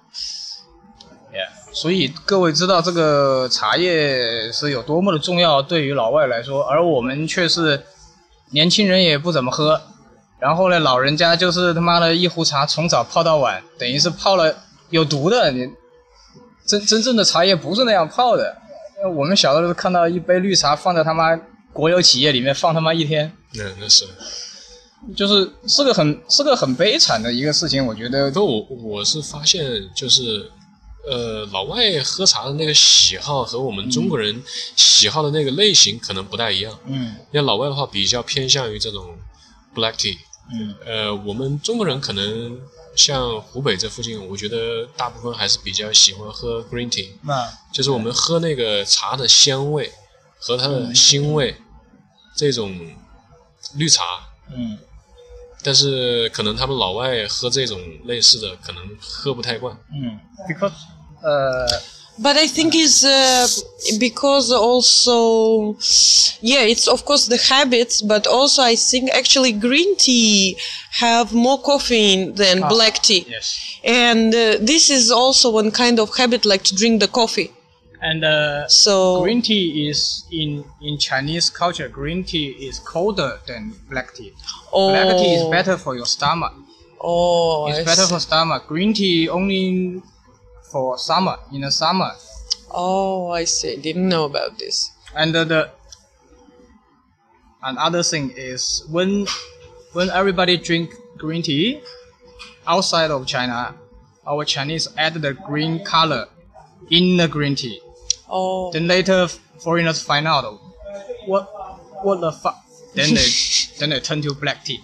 [1.33, 1.49] Yeah.
[1.73, 7.85] 所以各位知道这个茶叶是有多么的重要，对于老外来说，而我们却是
[8.51, 9.81] 年轻人也不怎么喝，
[10.39, 14.55] 然后呢，老人家就是他妈的一壶茶从早泡到晚，等于是泡了
[14.91, 15.53] 有毒的。
[15.53, 15.69] 你
[16.66, 18.58] 真真正的茶叶不是那样泡的。
[19.02, 21.36] 呃我们小的时候看到一杯绿茶放在他妈
[21.74, 24.06] 国有企业里面放他妈一天，那那是。
[25.18, 29.62] 就是是个很是个很悲惨的一个事情，我觉得不，我我是发现
[29.94, 30.50] 就是，
[31.06, 34.42] 呃，老外喝茶的那个喜好和我们中国人
[34.78, 36.74] 喜好的那个类型可能不太一样。
[36.86, 39.18] 嗯那老外的话比较偏向于这种
[39.76, 40.16] black tea，
[40.54, 42.58] 嗯呃，我们中国人可能
[42.96, 49.92] 像湖北这附近，我觉得大部分还是比较喜欢喝 green tea，那就是我们喝那个茶的香味
[50.40, 51.56] 和它的腥味，
[52.36, 52.96] 这种
[53.76, 54.04] 绿茶。
[54.54, 54.78] 嗯
[55.66, 59.74] 但是可能他们老外喝这种类似的，可能喝不太惯。
[59.94, 60.74] 嗯，because
[61.22, 61.66] 呃
[62.20, 63.48] But I think it's uh,
[64.00, 65.74] because also,
[66.42, 70.58] yeah, it's of course the habits, but also I think actually green tea
[70.92, 76.00] have more caffeine than Ah, black tea, yes and uh, this is also one kind
[76.00, 77.52] of habit like to drink the coffee.
[78.02, 81.90] And uh, So green tea is in in Chinese culture.
[81.90, 84.32] Green tea is colder than black tea.
[84.72, 86.54] oh, Black tea is better for your stomach.
[87.02, 88.14] Oh, It's I better see.
[88.14, 88.68] for stomach.
[88.68, 90.02] Green tea only
[90.73, 92.11] for summer in the summer.
[92.71, 93.77] Oh, I see.
[93.77, 94.91] Didn't know about this.
[95.17, 95.71] And the, the
[97.63, 99.27] another thing is when
[99.93, 101.81] when everybody drink green tea
[102.67, 103.75] outside of China,
[104.27, 106.27] our Chinese add the green color
[106.91, 107.81] in the green tea.
[108.29, 109.27] Oh, Then later
[109.59, 110.45] foreigners find out
[111.27, 111.45] what
[112.05, 112.57] what the fuck.
[112.95, 113.27] Then they
[113.79, 114.81] then they turn to black tea.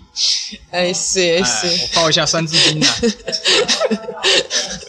[0.72, 1.36] I see.
[1.36, 1.82] I 哎， see.
[1.82, 2.88] 我报一下三字经啊。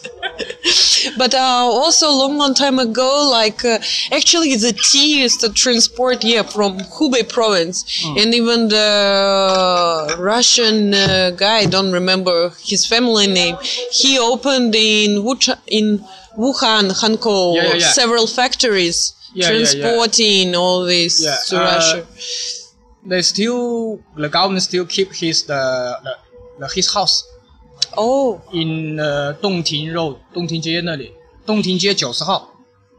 [1.17, 1.39] But uh,
[1.83, 3.79] also, long, long time ago, like uh,
[4.13, 7.79] actually, the tea is to transport yeah from Hubei province,
[8.19, 8.89] and even the
[10.19, 13.57] Russian uh, guy, I don't remember his family name,
[13.93, 15.87] he opened in Wucha- in
[16.39, 17.91] Wuhan, Hankou, Yeah, yeah, yeah.
[18.01, 18.99] several factories
[19.51, 21.15] transporting all this
[21.49, 22.07] to uh, Russia.
[23.11, 25.63] They still the government still keep his the,
[26.05, 26.13] the,
[26.61, 27.25] the his house
[27.96, 31.12] Oh, in 呃洞庭 road 洞庭街那里，
[31.46, 32.52] 洞庭街九十号。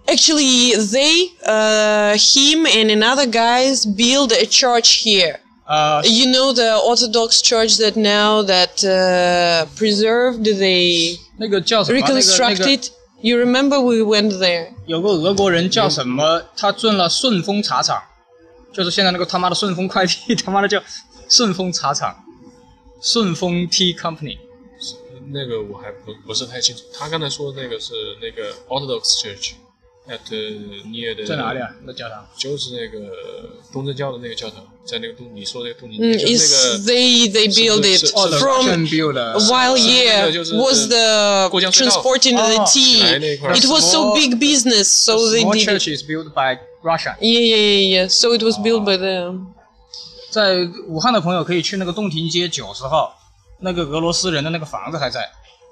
[0.07, 5.41] actually, they, uh, him and another guys build a church here.
[5.67, 12.01] 呃， You know the Orthodox Church that now that uh, preserved, they 那个叫什么？
[12.01, 12.89] 那个那个 reconstructed.
[13.21, 14.69] You remember we went there?
[14.87, 16.43] 有个俄国人叫什么？
[16.57, 18.01] 他赚了顺丰茶厂，
[18.73, 20.81] 就是现在那个他妈的顺丰快递，他妈的叫
[21.29, 22.15] 顺丰茶厂，
[23.03, 24.39] 顺丰 Tea Company。
[25.33, 26.83] 那个我还不不是太清楚。
[26.93, 29.53] 他刚才说的那个是那个 Orthodox Church
[30.09, 30.21] at
[30.87, 31.69] near 的在哪里啊？
[31.85, 32.25] 那教堂？
[32.37, 33.13] 就是那个
[33.73, 39.35] 东正教的那个教堂，在那个东你说那个东宁 Mm, 街，就是 is 那个 they they build it是- Oh, the from Russian builder.
[39.49, 43.03] while是那 yeah 个就是 was the 过江隧道 transporting the 哦 tea.
[43.03, 45.69] 来那块儿 It was so Small- big business, so The they small did it.
[45.69, 47.17] church is built by Russia.
[47.21, 48.09] Yeah, yeah, yeah, yeah.
[48.09, 49.47] So it was built by them.
[50.31, 53.17] 在武汉的朋友可以去那个洞庭街九十号，
[53.61, 55.29] 那个俄罗斯人的那个房子还在。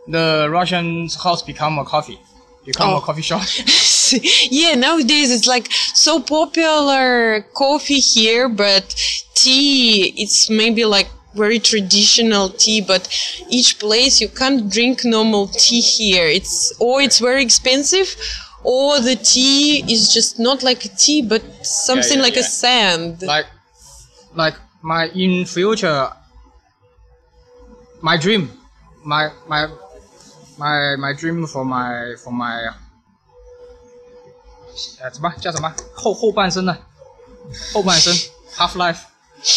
[0.06, 2.18] The Russian house become a coffee,
[2.66, 3.00] become a Oh.
[3.00, 3.40] coffee shop.
[4.50, 8.94] yeah, nowadays it's like so popular coffee here, but
[9.34, 13.08] tea, it's maybe like very traditional tea, but
[13.48, 16.26] each place you can't drink normal tea here.
[16.28, 18.14] It's or it's very expensive,
[18.62, 22.46] or the tea is just not like a tea, but something yeah, like a yeah.
[22.62, 23.22] sand.
[23.22, 23.46] like,
[24.34, 26.10] like my in future,
[28.00, 28.50] my dream,
[29.04, 29.68] my my
[30.58, 32.72] my my dream for my for my，
[35.00, 36.76] 呃，什么叫什么后后半生呢？
[37.72, 38.12] 后半生
[38.56, 39.00] half life。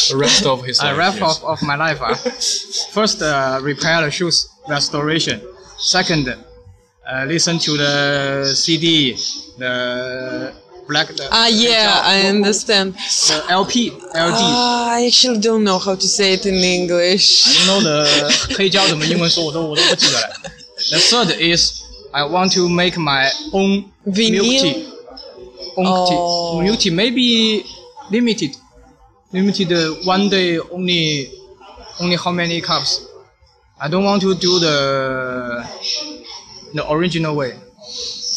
[0.10, 0.98] the rest of his I life.
[0.98, 1.22] wrap yes.
[1.22, 2.00] off of my life.
[2.02, 2.14] ah.
[2.92, 5.40] First, uh, repair the shoes, restoration.
[5.78, 9.16] Second, uh, listen to the CD,
[9.58, 10.52] the
[10.88, 11.08] black.
[11.16, 12.94] The, Ah, yeah, I understand.
[13.28, 14.40] The LP, LD.
[14.40, 17.46] Ah, I actually don't know how to say it in English.
[17.60, 18.08] you know the
[18.58, 20.36] 黑胶怎么英文说我都我都不记得了。
[20.90, 24.62] The third is I want to make my own milk Vinyl?
[24.62, 24.88] tea.
[25.76, 26.08] Own Oh.
[26.62, 26.64] tea.
[26.66, 27.66] Milk tea maybe
[28.10, 28.56] limited,
[29.34, 31.30] limited uh, one day only,
[32.00, 33.02] only how many cups.
[33.80, 35.64] I don't want to do the
[36.74, 37.54] the original way.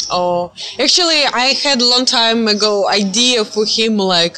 [0.09, 4.37] Oh, actually, I had a long time ago idea for him, like,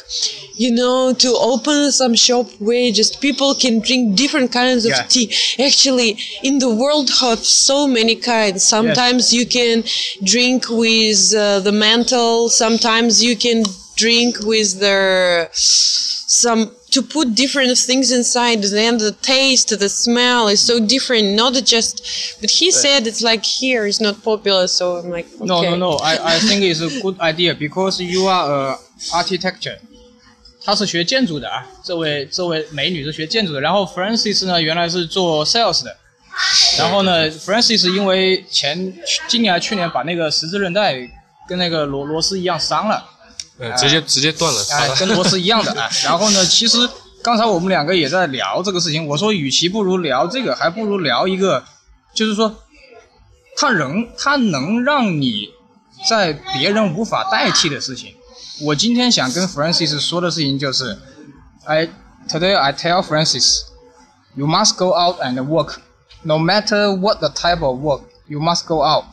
[0.54, 5.02] you know, to open some shop where just people can drink different kinds of Yeah.
[5.08, 5.32] tea.
[5.58, 8.66] Actually, in the world have so many kinds.
[8.66, 9.84] Sometimes you can
[10.22, 12.48] drink with uh, the menthol.
[12.48, 13.64] Sometimes you can
[13.96, 15.48] drink with the
[16.27, 21.53] some to put different things inside then the taste the smell is so different not
[21.63, 22.01] just
[22.41, 25.45] but he said it's like here it's not popular so i'm like okay.
[25.45, 25.91] No, no, no.
[25.97, 28.77] I, I think it's a good idea because you are a
[29.13, 29.77] architecture.
[30.65, 33.59] 她是学建筑的啊，这位这位美女是学建筑的。
[33.59, 35.97] 然后 Francis 呢，原来是做 sales 的。
[36.77, 38.93] 然后呢，Francis 因为前
[39.27, 40.95] 今年还去年把那个十字韧带
[41.49, 43.03] 跟那个螺螺丝一样伤了，
[43.58, 45.90] 呃，直接直接断了，哎，跟螺丝一样的哎。
[46.04, 46.88] 然后呢，其实
[47.22, 51.64] 刚才我们两个也在聊这个事情，我说与其不如聊这个，还不如聊一个，
[52.14, 52.54] 就是说，
[53.56, 55.48] 它能它能让你
[56.08, 58.14] 在别人无法代替的事情。
[58.62, 60.96] 我今天想跟 Francis 说的事情就是
[61.64, 61.88] ，I
[62.28, 63.62] today I tell Francis,
[64.36, 65.78] you must go out and work,
[66.22, 69.04] no matter what the type of work, you must go out.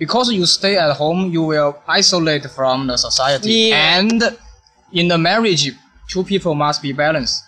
[0.00, 3.50] Because you stay at home, you will isolate from the society.
[3.68, 3.98] Yeah.
[3.98, 4.18] And
[5.00, 5.64] in the marriage,
[6.12, 7.38] two people must be balanced.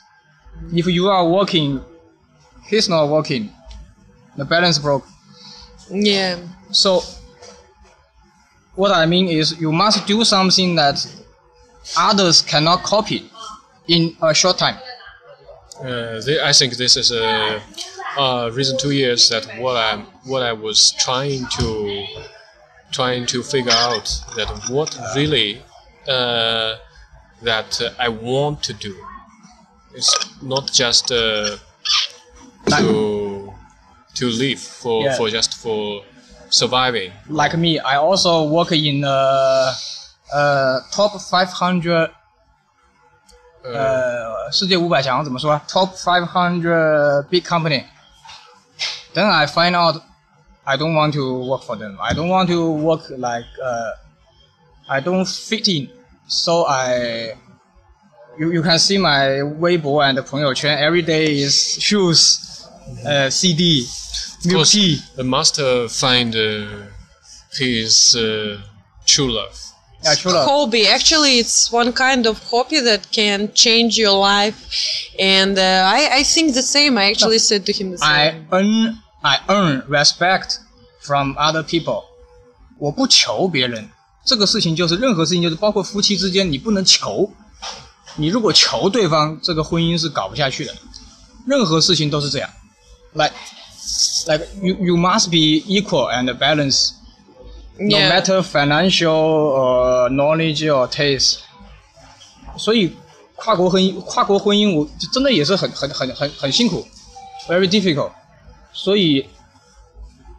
[0.81, 1.81] If you are working,
[2.71, 3.43] he's not working,
[4.39, 5.05] the balance broke.
[5.91, 6.37] yeah
[6.83, 6.91] So
[8.81, 10.97] what I mean is you must do something that
[11.97, 13.21] others cannot copy
[13.89, 14.77] in a short time.
[15.81, 17.61] Uh, thi- I think this is a
[18.17, 19.93] uh, recent two years that what I
[20.31, 21.67] what I was trying to
[22.92, 25.62] trying to figure out that what really
[26.08, 26.76] uh,
[27.44, 28.96] that uh, I want to do.
[29.96, 31.58] It's not just uh,
[32.78, 33.54] to
[34.16, 35.16] to live for, Yeah.
[35.18, 36.02] for just for
[36.50, 37.12] surviving.
[37.30, 39.72] Like me, I also work in a,
[40.34, 42.10] a top 500
[43.64, 45.60] 呃世界五百强怎么说？
[45.68, 47.86] Top 500 big company.
[49.14, 50.02] Then I find out
[50.66, 51.98] I don't want to work for them.
[52.02, 53.92] I don't want to work like uh,
[54.90, 55.90] I don't fit in.
[56.28, 57.34] So I
[58.38, 62.68] you you can see my 微博 and 朋友圈 every day is shoes,
[63.06, 63.86] uh, CD,
[64.46, 65.02] milk course, tea.
[65.16, 66.88] the master find uh,
[67.58, 68.60] his uh,
[69.06, 69.56] true love.
[70.04, 70.46] Yeah, true love.
[70.46, 74.60] hobby actually it's one kind of hobby that can change your life
[75.18, 78.48] and uh, I, I think the same i actually said to him the I same
[78.52, 80.58] earn I earn respect
[81.02, 82.04] from other people。
[82.80, 83.90] 我不求别人，
[84.26, 87.32] 这个事情就是任何事情，就是包括夫妻之间，你不能求。
[88.16, 90.74] 你如果求对方，这个婚姻是搞不下去的。
[91.46, 92.50] 任何事情都是这样。
[93.14, 93.34] Like
[94.26, 96.92] like you you must be equal and balanced.
[97.80, 98.10] No Yeah.
[98.10, 101.38] matter financial or knowledge or taste。
[102.58, 102.96] 所以
[103.36, 106.86] 跨国婚姻，跨国婚姻，我真的也是很很很很很辛苦，
[107.48, 108.12] very difficult。
[108.74, 109.26] 所以，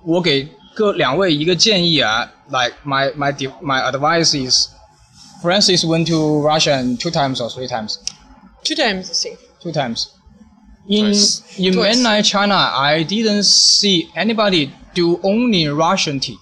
[0.04, 4.68] 我给各两位一个建议啊，like my my di- my advice is,
[5.42, 7.96] Francis went to Russia two times or three times,
[8.64, 10.06] two times i think two times.
[10.88, 11.42] In Twice.
[11.58, 11.96] in Twice.
[11.96, 16.38] mainland China, I didn't see anybody do only Russian tea.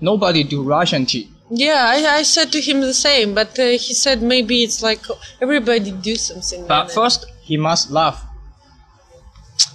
[0.00, 1.28] Nobody do Russian tea.
[1.50, 5.02] yeah I, I said to him the same but uh, he said maybe it's like
[5.42, 6.94] everybody do something But then.
[6.94, 8.24] first, he must laugh.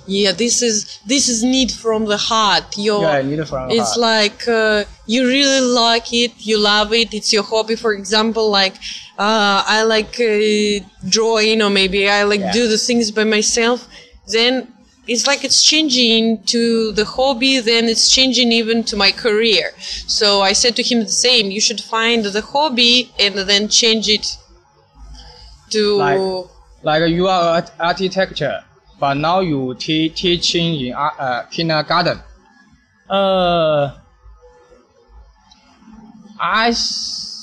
[0.06, 3.94] yeah this is this is need from the heart your Yeah, need from the it's
[3.94, 4.10] heart.
[4.12, 7.76] like uh, you really like it you love it it's your hobby.
[7.76, 8.74] For example like
[9.18, 12.52] uh, i like uh, drawing or maybe i like Yeah.
[12.52, 13.86] do the things by myself.
[14.36, 14.52] Then
[15.06, 19.66] it's like it's changing to the hobby then it's changing even to my career.
[20.18, 22.94] So i said to him the same you should find the hobby
[23.24, 24.26] and then change it
[25.70, 26.50] to Like-
[26.82, 28.62] Like you are architecture,
[28.98, 32.20] but now you te- teaching in uh, kindergarten.
[33.08, 33.92] Uh,
[36.40, 36.72] I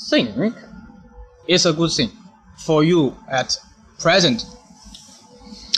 [0.09, 0.53] think
[1.47, 2.11] it's a good thing
[2.57, 3.57] for you at
[3.99, 4.45] present.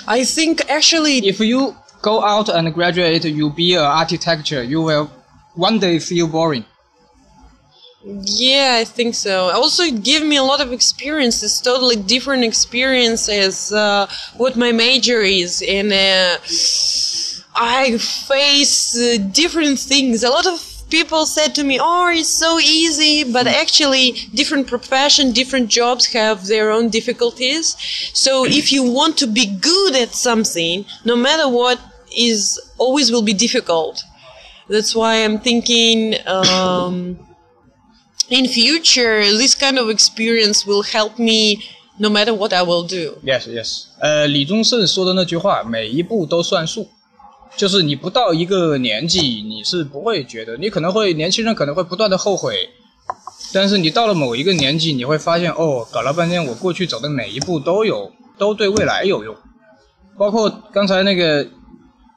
[0.08, 5.10] i think actually If you go out and graduate, you be an architecture, you will
[5.56, 6.66] one day feel boring.
[8.06, 9.49] Yeah, I think so.
[9.51, 13.72] Also, it gave me a lot of experiences, totally different experiences.
[13.72, 16.38] uh, what my major is, and uh,
[17.56, 20.24] I face uh, different things.
[20.24, 25.32] A lot of people said to me, "Oh, it's so easy," but actually, different profession,
[25.32, 27.78] different jobs have their own difficulties.
[28.14, 31.80] So, if you want to be good at something, no matter what,
[32.16, 34.04] is always will be difficult.
[34.68, 36.16] That's why I'm thinking.
[36.28, 37.18] Um,
[38.33, 41.59] in future this kind of experience will help me
[41.99, 43.19] no matter what I will do.
[43.25, 43.85] Yes, yes。
[43.99, 46.89] 呃，李宗盛说的那句话，每一步都算数，
[47.57, 52.69] 就是你不到一个年纪，你是不会觉得，你可能会年轻人可能会不断的后悔，
[53.53, 59.35] 但是你到了某一个年纪，你会发现，哦，搞了半天，我过去走的每一步都有，都对未来有用，
[60.16, 61.49] 包括刚才那个，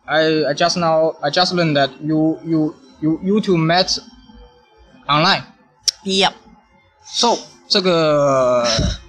[0.06, 3.97] I I just now I just learned that you you you you two met
[5.08, 5.43] online。
[6.06, 6.34] Yep.
[7.06, 7.38] So
[7.68, 8.66] 这个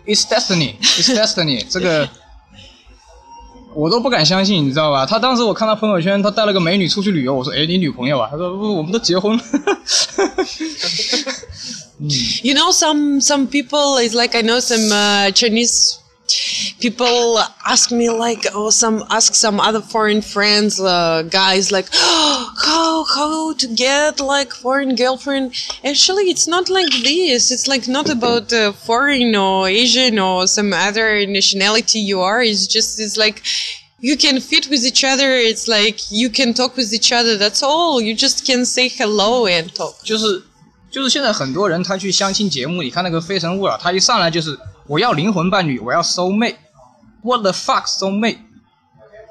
[0.06, 2.08] is destiny, is destiny， 这个
[3.74, 5.06] 我都不敢相信，你知道吧？
[5.06, 9.42] 他当时我看他朋友圈，他带了个美女出去旅游，我说：“哎，你女朋友啊？”他说：“不，我们都结婚了。
[12.42, 15.94] You know, some some people is like I know some uh, Chinese
[16.80, 23.04] people ask me like or some ask some other foreign friends uh, guys like how
[23.04, 25.52] how to get like foreign girlfriend
[25.84, 30.72] actually it's not like this it's like not about uh, foreign or asian or some
[30.72, 33.42] other nationality you are it's just it's like
[34.00, 37.62] you can fit with each other it's like you can talk with each other that's
[37.62, 40.42] all you just can say hello and talk ”就是
[40.90, 44.54] 就是现在很多人他去相亲节目，你看那个《非诚勿扰》，他一上来就是
[44.86, 48.38] 我要灵魂伴侣，我要 soul mate。What the fuck soul mate?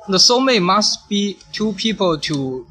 [0.07, 2.66] The soul mate must be two people to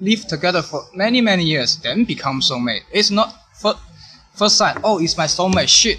[0.00, 2.82] live together for many many years, then become soulmate.
[2.92, 3.78] It's not first
[4.34, 4.78] first sight.
[4.82, 5.68] Oh, it's my soulmate.
[5.68, 5.98] Shit.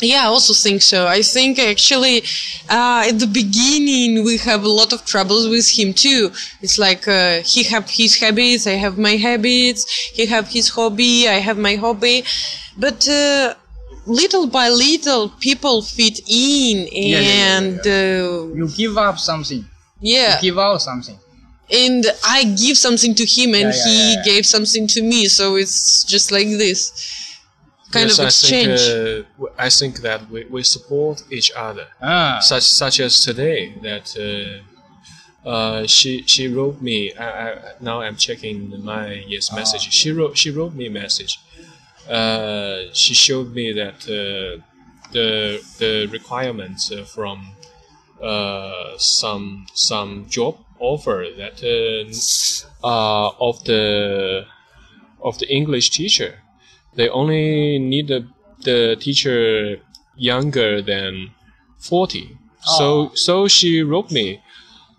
[0.00, 1.06] Yeah, I also think so.
[1.06, 2.24] I think actually
[2.68, 6.32] uh, at the beginning we have a lot of troubles with him too.
[6.60, 9.86] It's like uh, he have his habits, I have my habits.
[10.12, 12.24] He have his hobby, I have my hobby.
[12.76, 13.54] But uh,
[14.07, 19.65] little by little, people fit in, yeah, yeah, and uh, You give up something.
[20.01, 21.17] yeah, You give out something.
[21.69, 24.23] and I give something to him, and Yeah, yeah, he yeah, yeah.
[24.31, 25.27] gave something to me.
[25.27, 26.81] So it's just like this
[27.91, 28.79] kind yes, of exchange.
[28.79, 31.87] I think, uh, w- I think that we, we support each other.
[32.01, 32.39] Ah.
[32.41, 37.13] such such as today that uh, uh, she she wrote me.
[37.15, 37.49] I, I,
[37.79, 39.83] now I'm checking my yes message.
[39.99, 41.33] She wrote she wrote me a message.
[42.09, 44.61] Uh, she showed me that uh,
[45.11, 47.51] the the requirements uh, from
[48.21, 51.61] uh, some some job offer that
[52.83, 54.45] uh, of the
[55.21, 56.39] of the English teacher.
[56.95, 58.27] They only need the,
[58.63, 59.79] the teacher
[60.15, 61.31] younger than
[61.79, 62.37] 40.
[62.61, 64.41] So so she wrote me,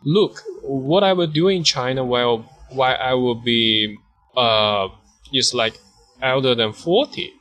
[0.05, 3.99] look, what I will do in China while while I will be
[4.37, 4.89] uh
[5.33, 5.79] is like
[6.23, 7.33] elder than 40.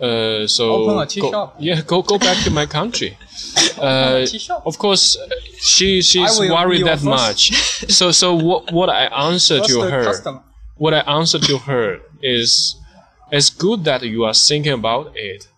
[0.00, 1.56] Uh, so Open a tea go, shop.
[1.58, 3.16] yeah, go go back to my country.
[3.80, 4.26] Uh,
[4.66, 5.16] of course,
[5.58, 7.52] she she's worried that much.
[7.88, 10.42] so so what what I answer to her customer.
[10.76, 12.76] what I answer to her is
[13.32, 15.48] it's good that you are thinking about it,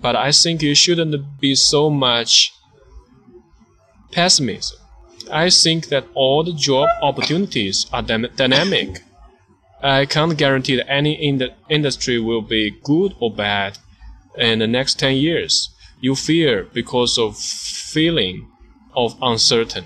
[0.00, 2.54] but I think you shouldn't be so much
[4.12, 4.78] pessimism.
[5.30, 9.02] I think that all the job opportunities are dynamic.
[9.84, 13.76] I can't guarantee that any in the industry will be good or bad
[14.38, 15.68] in the next 10 years.
[16.00, 18.48] You fear because of feeling
[18.96, 19.84] of uncertain.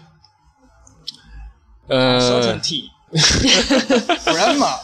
[1.91, 2.91] Uh, Certainty.
[4.25, 4.77] Grandma.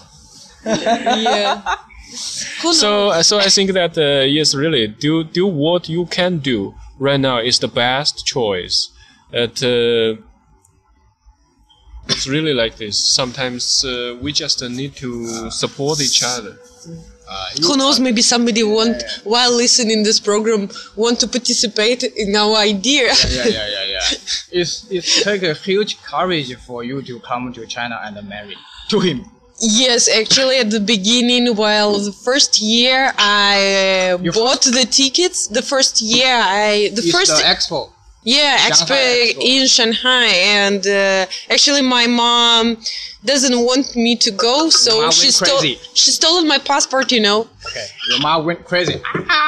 [0.64, 1.62] yeah.
[2.10, 7.20] So so I think that uh, yes, really, do do what you can do right
[7.20, 8.90] now is the best choice.
[9.30, 10.22] That uh,
[12.08, 12.98] it's really like this.
[12.98, 16.56] Sometimes uh, we just uh, need to support each other.
[17.62, 17.98] Who knows?
[17.98, 23.06] Maybe somebody want while listening this program want to participate in our idea.
[23.30, 24.00] yeah, yeah, yeah, yeah.
[24.60, 28.56] It's it take a huge courage for you to come to China and marry
[28.90, 29.24] to him.
[29.58, 35.46] yes, actually, at the beginning, while the first year I uh, You- bought the tickets.
[35.48, 37.90] The first year I the It's first the expo.
[38.24, 39.40] Yeah expo Expo.
[39.40, 40.26] in Shanghai,
[40.62, 42.76] and uh, actually my mom
[43.24, 45.78] doesn't want me to go, so Mom she stole crazy.
[45.94, 47.10] she stole my passport.
[47.12, 47.40] You know.
[47.66, 48.96] Okay, your mom went crazy.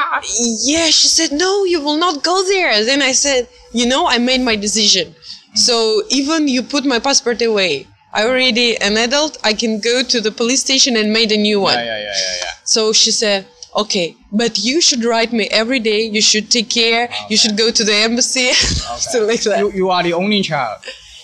[0.73, 4.17] yeah she said no you will not go there then i said you know i
[4.17, 5.13] made my decision
[5.53, 10.19] so even you put my passport away i already an adult i can go to
[10.19, 12.51] the police station and made a new one Yeah, yeah, yeah, yeah, yeah.
[12.63, 13.45] so she said
[13.83, 17.67] okay but you should write me every day you should take care you should go
[17.71, 18.51] to the embassy
[19.11, 20.79] so like that You, you are the only child.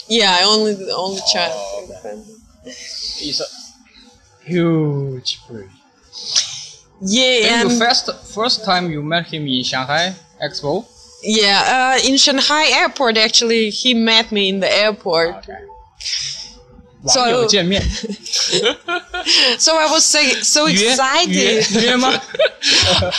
[0.08, 2.36] yeah i only the only child Oh, the family.
[3.26, 3.50] It's a
[4.52, 5.70] huge bridge.
[7.02, 8.06] yeah Then and first
[8.38, 10.06] first time you met him in Shanghai
[10.46, 10.86] Expo.
[11.42, 15.62] yeah uh, in shanghai airport actually he met me in the airport Okay.
[17.07, 17.81] So- 网友见面
[19.59, 21.81] So I was so, so 约约 excited.
[21.81, 22.21] 约吗？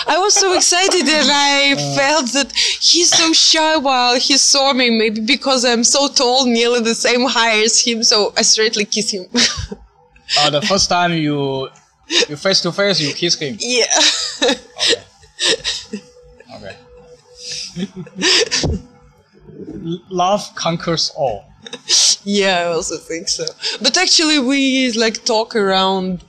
[0.06, 4.90] I was so excited and I felt that he's so shy while he saw me.
[4.90, 8.04] Maybe because I'm so tall, nearly the same height as him.
[8.04, 9.28] So I straightly kissed him.
[10.38, 11.70] Uh, the first time you
[12.28, 13.58] you face to face you kiss him.
[13.62, 13.86] yeah.
[16.58, 16.76] Okay.
[19.86, 21.46] L- Love conquers all.
[22.25, 23.45] yeah, I also think so.
[23.81, 26.25] But actually, we like talk around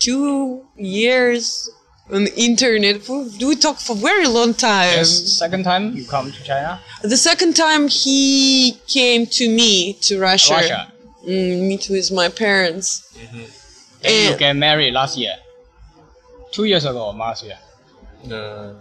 [0.00, 1.70] two years
[2.12, 3.08] on the internet.
[3.08, 4.90] We talk for very long time.
[4.96, 10.18] Yes, second time you come to China, The second time he came to me to
[10.20, 10.92] Russia, Russia.
[11.26, 13.12] Mm, meet with my parents.
[14.02, 15.34] Then you And- get married last year.
[16.52, 17.58] Two years ago, last year.
[18.32, 18.72] Uh,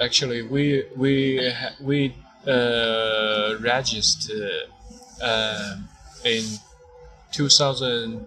[0.00, 1.14] actually, we we
[1.80, 2.14] we
[2.46, 4.68] uh, registered
[5.22, 5.76] uh,
[6.24, 6.44] in
[7.32, 8.26] 2000.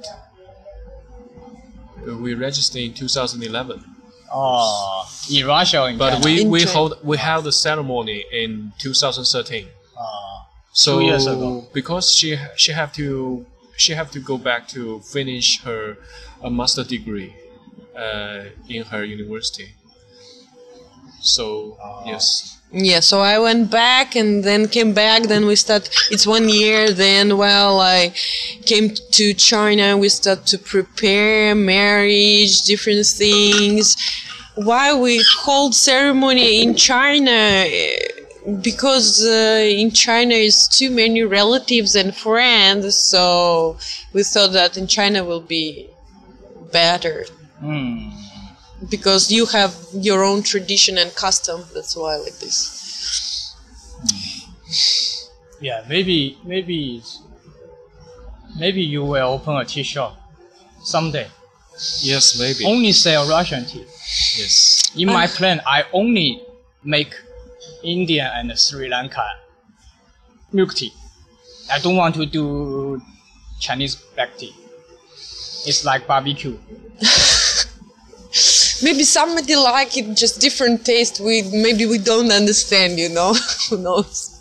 [2.22, 3.84] We registered in 2011,
[4.32, 9.68] Oh, in Russia or in but we, we hold we held the ceremony in 2013.
[9.98, 11.68] Oh, So Two years ago.
[11.74, 15.98] because she she have to she have to go back to finish her
[16.42, 17.36] a master degree
[17.98, 19.74] uh, in her university.
[21.22, 25.24] So yes, Yeah, so I went back and then came back.
[25.24, 25.90] Then we start.
[26.12, 26.92] It's one year.
[26.92, 28.14] Then well, I
[28.66, 29.98] came to China.
[29.98, 33.98] We start to prepare marriage, different things.
[34.54, 37.66] Why we hold ceremony in China?
[38.62, 42.96] Because uh, in China is too many relatives and friends.
[42.96, 43.78] So
[44.14, 45.90] we thought that in China will be
[46.72, 47.26] better
[47.60, 48.10] Hmm.
[48.90, 51.64] Because you have your own tradition and custom.
[51.74, 53.56] That's why I like this.
[55.60, 57.20] Yeah, maybe maybe it's-
[58.58, 60.16] maybe you will open a tea shop
[60.84, 61.28] someday.
[62.02, 62.66] yes, maybe.
[62.66, 63.86] Only sell Russian tea.
[64.38, 64.92] yes.
[64.96, 65.36] In my ah.
[65.38, 66.42] plan, I only
[66.84, 67.14] make
[67.84, 69.26] Indian and Sri Lanka
[70.52, 70.94] milk tea.
[71.72, 73.02] I don't want to do
[73.60, 74.54] Chinese black tea.
[75.68, 76.58] It's like barbecue.
[78.82, 81.20] Maybe somebody like it, just different taste.
[81.20, 82.98] We maybe we don't understand.
[83.00, 83.34] You know,
[83.70, 84.40] who knows?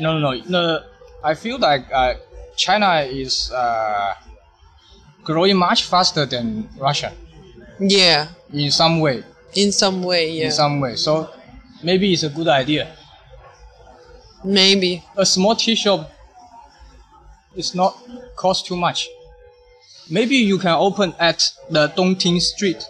[0.00, 0.42] No, no, no.
[0.48, 0.82] no
[1.24, 2.14] I feel like uh,
[2.56, 4.14] China is uh,
[5.24, 7.12] growing much faster than Russia
[7.78, 9.22] Yeah, in some way.
[9.54, 10.30] in some way.
[10.32, 10.96] Yeah, In some way.
[10.96, 11.30] So
[11.82, 12.88] maybe it's a good idea.
[14.44, 15.04] maybe.
[15.16, 16.10] a small tea shop
[17.54, 17.96] is not
[18.36, 19.08] cost too much.
[20.10, 22.84] Maybe you can open at the Dongting Street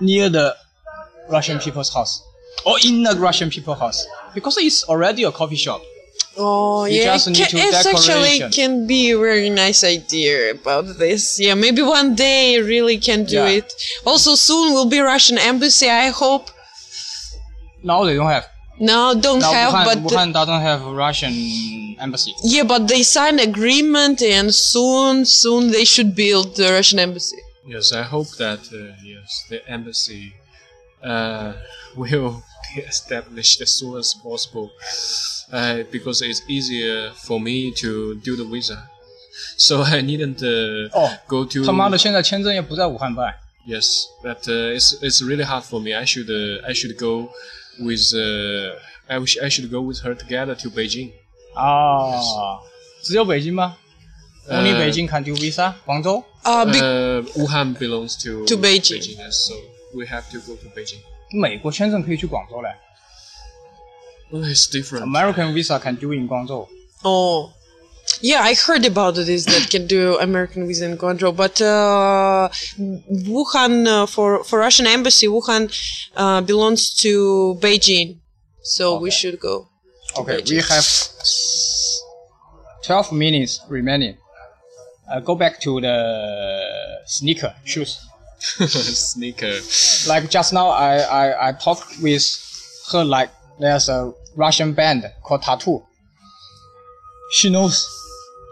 [0.00, 0.54] near the
[1.30, 2.22] Russian people's house
[2.66, 5.80] or in the Russian people's house because it's already a coffee shop.
[6.36, 11.38] Oh You yeah, it can, it's actually can be a very nice idea about this.
[11.38, 13.58] Yeah, maybe one day really can do Yeah.
[13.58, 13.72] it.
[14.06, 15.88] Also, soon will be Russian embassy.
[15.90, 16.50] I hope.
[17.82, 18.46] Now they don't have.
[18.80, 21.34] No, don't Now have, Wuhan, but Wuhan doesn't have Russian
[22.00, 22.34] embassy.
[22.42, 27.36] yeah, but they signed agreement, and soon, soon they should build the Russian embassy.
[27.65, 30.33] Yes, I hope that uh, yes, the embassy
[31.03, 31.53] uh,
[31.95, 34.71] will be established as soon as possible,
[35.51, 38.89] uh, because it's easier for me to do the visa.
[39.57, 41.65] So I needn't uh, Oh, go to.
[41.65, 43.35] 他妈的，现在签证也不在武汉办。
[43.67, 45.93] Yes, but uh, it's it's really hard for me.
[45.93, 47.29] I should uh, I should go
[47.79, 51.11] with uh, I wish I should go with her together to Beijing.
[51.53, 52.61] 啊，
[53.03, 53.75] 只有北京吗
[54.49, 55.73] ？Only 呃北京 can do visa。
[55.85, 59.01] 广州 Uh, be- Uh, Wuhan belongs to To Beijing.
[59.17, 59.53] yes, so
[59.93, 61.01] we have to go to Beijing.
[61.33, 62.69] 美国签证可以去广州嘞。
[64.31, 65.03] Oh, it's different.
[65.03, 66.67] American visa can do in Guangzhou.
[67.03, 67.49] Oh,
[68.21, 72.49] yeah, I heard about this that can do American visa in Guangzhou, but uh,
[73.27, 75.69] Wuhan uh, for for Russian embassy, Wuhan
[76.15, 78.19] uh, belongs to Beijing,
[78.63, 79.15] so we Okay.
[79.17, 79.67] should go.
[80.15, 80.49] to Okay, Beijing.
[80.49, 80.87] we have
[82.83, 84.15] 12 minutes remaining.
[85.12, 88.08] Uh, go back to the sneaker shoes.
[88.42, 89.60] Sneaker.
[90.08, 92.24] Like just now, I, I, I talked with
[92.90, 95.84] her like there's a Russian band called Tattoo.
[97.30, 97.86] She knows.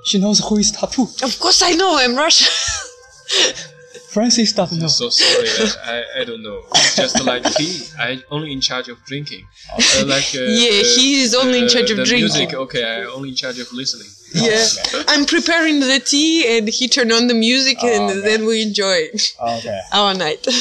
[0.04, 1.08] She knows who is Tattoo.
[1.22, 2.52] Of course, I know I'm Russian.
[4.09, 4.88] Francis doesn't know.
[4.88, 6.61] So sorry, that I, I don't know.
[6.95, 9.45] Just like he, I only in charge of drinking.
[9.73, 12.31] Uh, like uh, Yeah, he is only in charge of the drinking.
[12.33, 14.07] Music, okay, I only in charge of listening.
[14.33, 14.65] yeah,
[15.07, 18.19] I'm preparing the tea, and he turned on the music, and okay.
[18.21, 19.07] then we enjoy
[19.39, 19.79] Okay.
[19.93, 20.45] our night.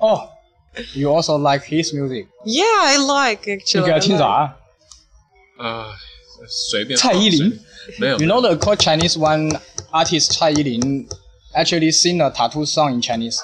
[0.00, 0.30] Oh,
[0.92, 2.26] you also like his music.
[2.44, 3.84] yeah, I like 你 actually.
[3.86, 4.54] 给他 I 听啥 like.
[5.58, 5.66] 啊？
[5.66, 5.94] 啊，
[6.48, 6.98] 随便。
[6.98, 7.60] 蔡依林。
[7.98, 8.18] 没有。
[8.18, 9.50] You know the called Chinese one
[9.92, 11.06] artist Chai Yilin
[11.55, 13.41] actually sing a tattoo song in Chinese.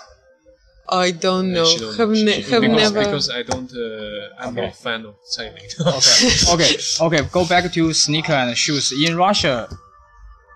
[0.88, 1.66] I don't know.
[1.66, 3.00] She don't- Have, she- ne- she- have because, never.
[3.06, 3.72] because I don't.
[3.72, 4.62] Uh, I'm Okay.
[4.62, 5.70] not a fan of Tsai Ming.
[6.54, 7.30] Okay, okay, okay.
[7.32, 8.92] Go back to sneaker and shoes.
[8.92, 9.68] In Russia,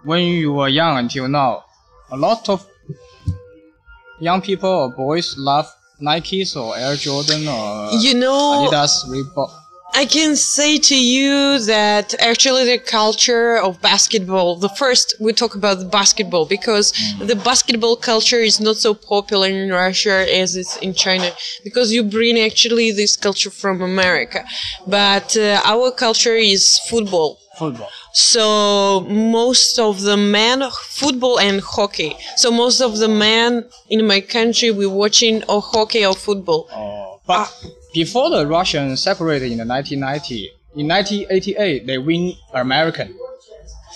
[0.03, 1.63] when you were young until now,
[2.11, 2.65] a lot of
[4.19, 5.67] young people or boys love
[6.01, 9.51] Nikes or Air Jordan or you know, Adidas, Reebok.
[9.99, 15.55] I can say to you that actually the culture of basketball, the first we talk
[15.55, 20.77] about the basketball because the basketball culture is not so popular in Russia as it's
[20.77, 21.29] in China
[21.65, 24.45] because you bring actually this culture from America.
[24.87, 27.37] But uh, our culture is football.
[27.57, 27.89] Football.
[28.13, 32.15] So most of the men, football and hockey.
[32.37, 36.69] So most of the men in my country, we're watching or hockey or football.
[36.71, 37.51] Oh, but
[37.93, 43.15] before the Russians separated in the 1990, in 1988 they win American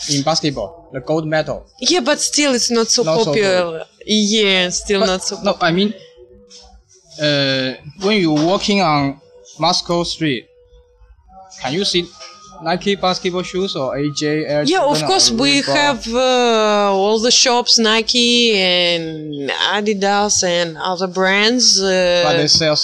[0.10, 1.66] in basketball, the gold medal.
[1.80, 3.86] Yeah, but still, it's not so Not so popular.
[4.06, 5.42] yeah, still But- not so.
[5.42, 5.94] No, I mean,
[7.22, 9.20] uh, when you're walking on
[9.60, 10.48] Moscow street,
[11.62, 12.06] can you see
[12.64, 17.78] Nike basketball shoes or AJ Air Yeah, of course we have uh, all the shops,
[17.78, 21.82] Nike and Adidas and other brands.
[21.82, 22.78] Uh, But they sell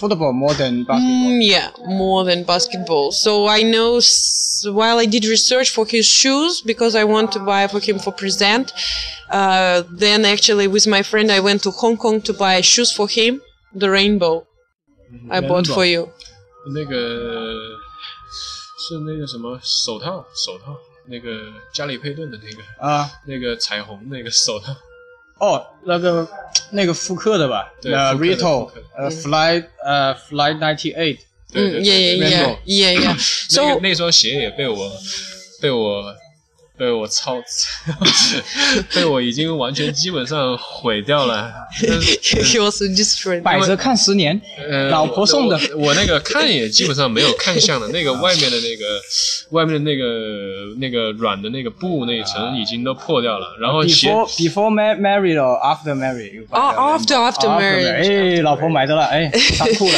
[0.00, 1.32] football more than basketball.
[1.32, 3.10] Mm, yeah, more than basketball.
[3.12, 7.40] So I know s- while I did research for his shoes because I want to
[7.40, 8.72] buy for him for present.
[9.30, 13.08] Uh, then actually with my friend I went to Hong Kong to buy shoes for
[13.08, 13.40] him.
[13.74, 14.46] The rainbow
[15.30, 15.74] I bought Rainbow.
[15.74, 16.08] for you.
[16.74, 16.96] 那个
[18.88, 20.76] 是那个什么手套，手套，
[21.08, 24.74] 那个加里佩顿的那个，啊，那个彩虹那个手套，
[25.41, 26.27] 哦，那个
[26.71, 27.73] 那个复刻的吧？
[27.81, 31.17] 对呃复刻的 Rito 复刻呃 Fly 呃 Fly ninety eight
[31.51, 33.73] 对 Mm, 对 yeah, 对 yeah, 对 yeah, yeah, yeah.
[33.73, 34.89] 那那双鞋也被我
[35.61, 36.15] 被我
[36.81, 37.37] 被我操，
[38.95, 41.53] 被我已经完全基本上毁掉了。
[41.87, 43.43] 但是 he also destroyed.
[43.43, 48.99] 百折看十年，呃，老婆送的我我那个看也基本上没有看相的，那个外面的那个
[49.51, 55.91] 外面的那个那个软的那个布那一层已经都破掉了，然后鞋 before before ma- married or after
[56.49, 59.93] Ah, the after- after married 哎，老婆买着了，哎， 仓库了，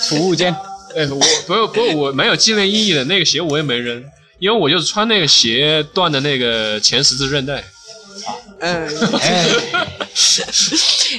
[0.00, 0.54] 储物间。
[0.96, 4.02] 哎，我不过不过我蛮有纪念意义的，那个鞋我也没扔，
[4.39, 7.63] 因为我就是穿那个鞋断的那个前十字韧带。
[8.61, 8.87] Uh,
[9.19, 9.49] 哎，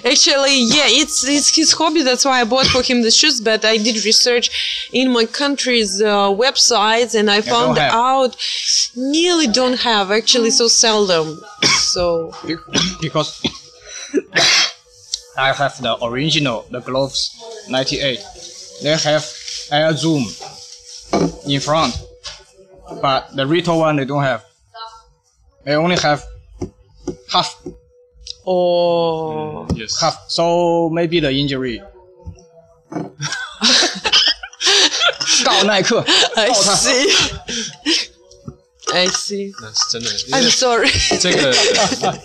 [0.04, 2.02] Actually, yeah, it's it's his hobby.
[2.02, 3.40] That's why I bought for him the shoes.
[3.42, 4.48] But I did research
[4.92, 7.92] in my country's uh, websites, and I found don't have.
[7.92, 8.36] out
[8.96, 11.42] nearly don't have actually so seldom.
[11.80, 12.56] So be-
[13.00, 13.42] because
[15.36, 17.30] I have the original the gloves
[17.68, 18.20] ninety eight.
[18.82, 19.26] They have
[19.70, 20.24] air zoom
[21.46, 21.94] in front,
[23.00, 24.42] but the Rito one they don't have.
[25.64, 26.22] They only have
[27.30, 27.56] half
[28.44, 30.14] oh, Yes， half.
[30.28, 31.82] So maybe the injury.
[35.44, 36.04] 告耐克，
[36.36, 36.74] I 告他。
[36.76, 37.08] see.
[38.92, 39.52] I see.
[39.60, 40.10] 那是真的。
[40.28, 40.90] 因 I'm 为 sorry.
[41.18, 41.52] 这个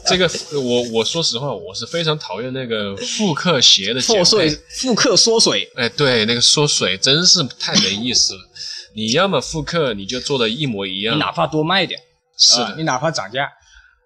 [0.06, 0.30] 这个，
[0.60, 4.56] 我我说实话，我是非常讨厌那个复刻鞋的减破碎配。
[4.70, 8.40] 复刻缩水，哎，对，那个缩水真是太没意思了。
[8.95, 11.15] 你要么复刻，你就做的一模一样。
[11.15, 12.01] 你哪怕多卖一点，
[12.37, 13.51] 是的，啊你哪怕涨价，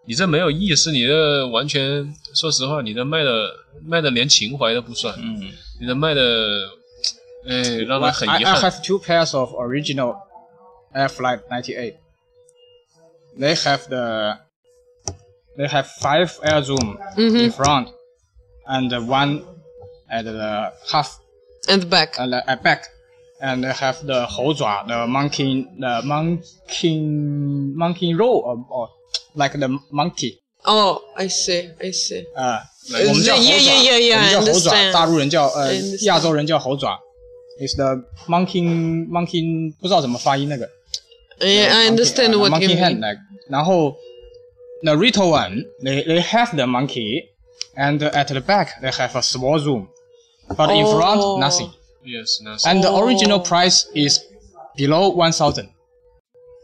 [0.07, 3.51] 你这没有意思，你这完全，说实话，你这卖的
[3.85, 5.53] 卖的连情怀都不算，嗯。
[5.81, 6.23] 你这卖的，
[7.47, 8.55] 哎，让人很遗憾。
[8.55, 10.17] I have two pairs of original
[10.93, 11.95] Air Flight 98.
[13.39, 14.39] They have the
[15.57, 17.89] they have five air zoom in front
[18.67, 19.43] and one
[20.11, 21.19] at the half
[21.69, 22.19] And back.
[22.19, 22.85] and the at back.
[23.42, 28.90] And they have the 猴爪 the monkey the monkey monkey roll or, or
[29.36, 31.72] like the monkey Oh, I see.
[31.82, 32.24] I see.
[32.36, 34.92] 啊、来我们叫猴爪 Yeah, yeah, yeah, yeah, 我们叫 I 猴爪， understand.
[34.94, 36.06] 大陆人叫呃 I understand.
[36.06, 36.98] 亚洲人叫猴爪。
[37.60, 37.96] Is the
[38.28, 38.64] monkey
[39.10, 40.66] monkey 不知道怎么发音那个。
[41.40, 43.02] Yeah, I understand monkey, uh, what monkey you hand mean.
[43.02, 43.96] like 然后
[44.84, 47.24] the Rito one they they have the monkey
[47.76, 49.88] and at the back they have a small zoom
[50.56, 50.98] but in Oh.
[50.98, 51.70] front nothing
[52.09, 52.41] Yes.
[52.67, 53.45] And the original oh.
[53.45, 54.25] price is
[54.77, 55.69] below one thousand.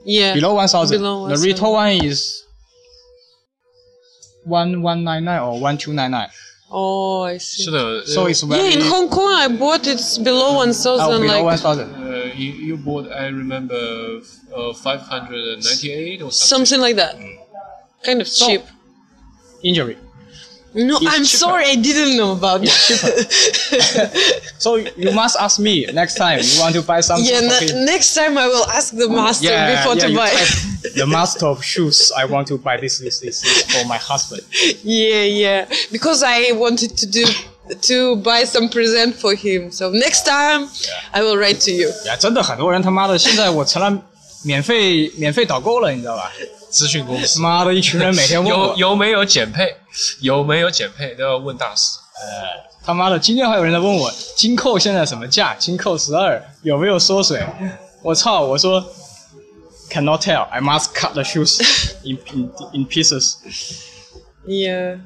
[0.04, 0.34] Yeah.
[0.34, 1.02] Below one thousand.
[1.02, 2.44] The retail one is
[4.44, 6.30] one one nine nine or one two nine nine.
[6.70, 7.64] Oh, I see.
[7.64, 8.56] So, the, so it's yeah.
[8.56, 11.00] In Hong Kong, I bought it's below one thousand.
[11.00, 11.94] Oh, below like, one thousand.
[11.94, 14.20] Uh, you, you bought, I remember,
[14.56, 16.66] uh, five hundred and ninety-eight or something.
[16.66, 17.16] Something like that.
[17.16, 17.36] Mm.
[18.02, 18.62] Kind of so, cheap.
[19.62, 19.98] Injury.
[20.73, 21.37] No, it's I'm cheaper.
[21.37, 24.11] sorry, I didn't know about that.
[24.59, 27.71] so you must ask me next time you want to buy something yeah, for ne-
[27.71, 27.85] him.
[27.85, 30.29] next time I will ask the master yeah, before yeah, to you buy.
[30.29, 32.11] type the master of shoes.
[32.15, 34.43] I want to buy this, this, this, this for my husband.
[34.83, 35.65] yeah, yeah.
[35.91, 37.25] Because I wanted to do
[37.81, 39.71] to buy some present for him.
[39.71, 40.69] So next time
[41.13, 41.89] I will write to you.
[42.05, 44.03] 呀，真的很多人他妈的，现在我成了
[44.43, 46.31] 免费免费导购了，你知道吧？
[46.69, 49.75] 资讯公司妈的，一群人每天问有我，有没有减配，
[50.20, 51.98] 有没有减配都要问大师。
[52.16, 55.54] 呃他妈的，今天还有人在问我金扣现在什么价？
[55.54, 57.42] 金扣十二有没有缩水？
[58.02, 58.42] 我操！
[58.42, 58.86] 我说
[59.88, 60.42] cannot tell.
[60.50, 61.62] I must cut the shoes
[62.02, 63.36] in in in pieces.
[64.46, 65.00] Yeah.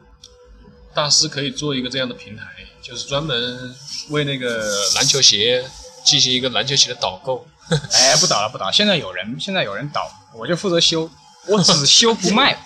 [0.92, 2.42] 大师可以做一个这样的平台，
[2.82, 3.72] 就是专门
[4.08, 5.64] 为那个篮球鞋
[6.04, 7.46] 进行一个篮球鞋的导购。
[7.70, 8.72] 哎，不导了，不导了。
[8.72, 11.08] 现在有人，现在有人导，我就负责修，
[11.47, 12.57] 我只修不卖。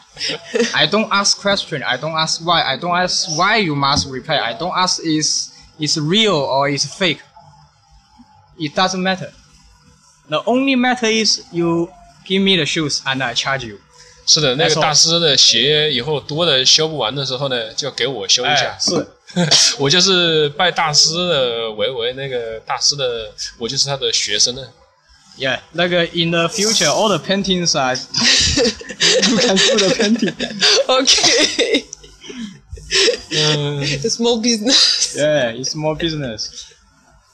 [0.73, 1.83] I don't ask question.
[1.83, 2.61] I don't ask why.
[2.61, 4.39] I don't ask why you must reply.
[4.39, 5.49] I don't ask is
[5.79, 7.19] is real or is fake.
[8.57, 9.31] It doesn't matter.
[10.29, 11.89] The only matter is you
[12.25, 13.77] give me the shoes and I charge you.
[14.25, 18.79] 是的，那 That's 个 all 大师的鞋以后多的修不完的时候呢，就给我修一下哎，。
[18.79, 24.63] 是，我就是拜大师的为为那个大师的，我就是他的学生呢。
[25.37, 27.95] Yeah, like uh, in the future, all the paintings are
[29.29, 30.33] you can do the painting.
[30.87, 31.85] Okay.
[33.31, 35.15] 嗯， A small business.
[35.17, 36.49] Yeah, it's more business.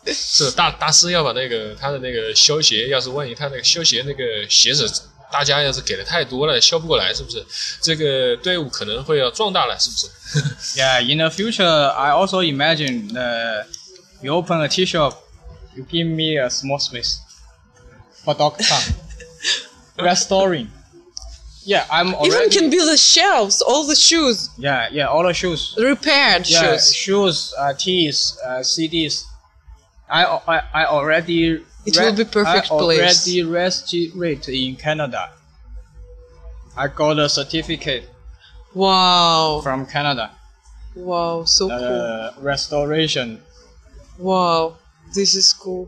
[0.06, 4.92] 是大大师要把那个他的那个修鞋，要是万一他那个修鞋那个鞋子，
[5.32, 7.46] 大家要是给的太多了，修不过来，是不是？
[7.82, 10.80] 这个队伍可能会要壮大了，是不是？
[10.80, 13.64] Yeah, in the future, I also imagine uh,
[14.22, 15.16] you open a tea shop,
[15.76, 17.20] you give me a small space
[18.26, 18.96] for dog tongue.
[19.98, 20.68] Restoring.
[21.69, 22.29] Yeah, I'm already.
[22.35, 25.77] Even can be the shelves, all the shoes, yeah, yeah, all the shoes.
[25.79, 26.95] repaired Yeah, shoes.
[26.95, 29.25] shoes, uh, teas, uh, CDs.
[30.09, 31.63] I, I, I already.
[31.85, 33.43] It will be perfect I already place.
[33.45, 35.29] registered in Canada.
[36.75, 38.09] I got a certificate
[38.73, 39.61] Wow.
[39.63, 40.31] from Canada.
[40.97, 42.01] Wow, so cool.
[42.01, 43.43] Uh, restoration.
[44.17, 44.79] Wow,
[45.13, 45.87] this is cool.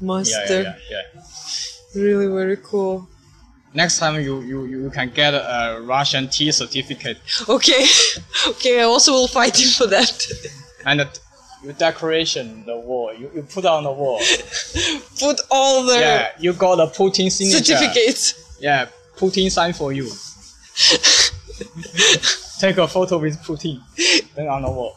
[0.00, 2.00] Yeah, Master, yeah, yeah, yeah.
[2.00, 3.08] really very cool.
[3.74, 7.18] Next time you, you, you can get a Russian tea certificate
[7.48, 7.84] Okay,
[8.48, 10.26] okay, I also will fight him for that.
[10.86, 11.06] and uh,
[11.62, 13.12] you decoration the wall.
[13.12, 14.20] You, you put on the wall.
[15.18, 17.64] Put all the Yeah, you got a Putin signature.
[17.64, 18.56] certificates.
[18.60, 20.04] Yeah, Putin sign for you.
[22.60, 23.80] Take a photo with Putin,
[24.34, 24.96] then on the wall.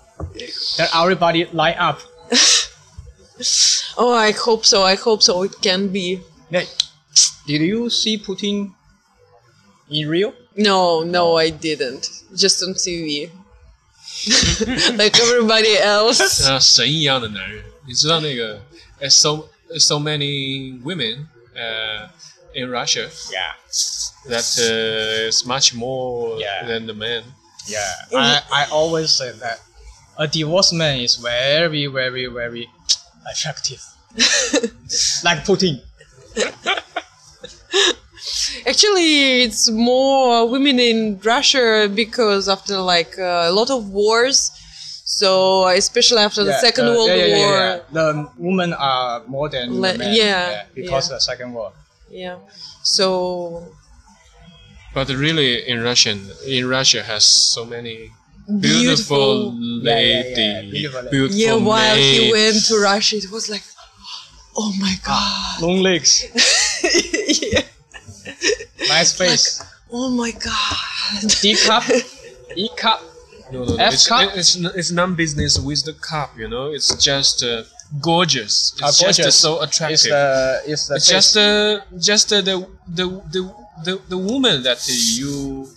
[0.78, 2.00] Then everybody line up.
[4.00, 4.82] Oh, I hope so.
[4.84, 5.44] I hope so.
[5.44, 6.22] It can be.
[6.50, 6.64] Yeah.
[7.47, 8.73] Did you see Putin
[9.91, 10.33] in real?
[10.57, 12.09] No, no, I didn't.
[12.37, 13.31] Just on TV.
[14.97, 16.21] like everybody else.
[16.49, 18.61] 啊，神一样的男人，你知道那个
[19.01, 19.49] 呃 so
[19.79, 22.09] so many women 呃
[22.55, 23.55] in Russia Yeah.
[24.29, 26.67] that uh, is much more Yeah.
[26.67, 27.25] than the man.
[27.67, 27.81] Yeah.
[28.15, 29.59] I, I always say that
[30.19, 32.69] a divorced man is very, very, very
[33.31, 33.81] attractive.
[35.25, 35.81] like Putin.
[38.66, 44.52] Actually, it's more women in Russia because after like uh, a lot of wars.
[45.06, 47.58] So especially after the Second the- World yeah, yeah, yeah, War.
[47.58, 47.80] yeah.
[47.92, 50.14] The women are more than Le- men.
[50.14, 51.16] yeah, because yeah.
[51.16, 51.72] of the Second War.
[52.10, 52.38] Yeah.
[52.84, 53.08] So
[54.94, 58.12] But really, in Russian, in Russia has so many
[58.60, 59.52] beautiful.
[59.52, 59.54] beautiful,
[59.84, 63.64] Yeah, yeah, lady, yeah, beautiful beautiful Yeah, while he went to Russia, it was like,
[64.58, 65.62] oh my god.
[65.62, 66.12] Long legs.
[66.84, 67.62] yeah.
[68.90, 69.64] Nice face.
[69.92, 71.30] Oh my god.
[71.42, 71.84] D cup.
[72.56, 73.02] E cup.
[73.52, 73.84] No, no, no.
[73.84, 74.32] F It's, cup?
[74.36, 76.38] it's it's non-business with the cup.
[76.38, 77.64] You know, it's just uh,
[78.02, 78.74] gorgeous.
[78.74, 79.36] It's Ah, just uh, gorgeous.
[79.36, 79.94] so attractive.
[79.94, 83.42] It's the it's the it's just uh, just uh, the, the the
[83.86, 84.80] the the woman that
[85.18, 85.68] you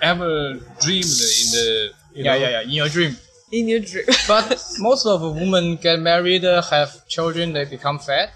[0.00, 1.04] ever dreamed
[1.40, 3.16] in the you yeah know, yeah yeah in your dream.
[3.52, 4.06] In your dream.
[4.26, 8.30] But most of the women get married, uh, have children, they become fat.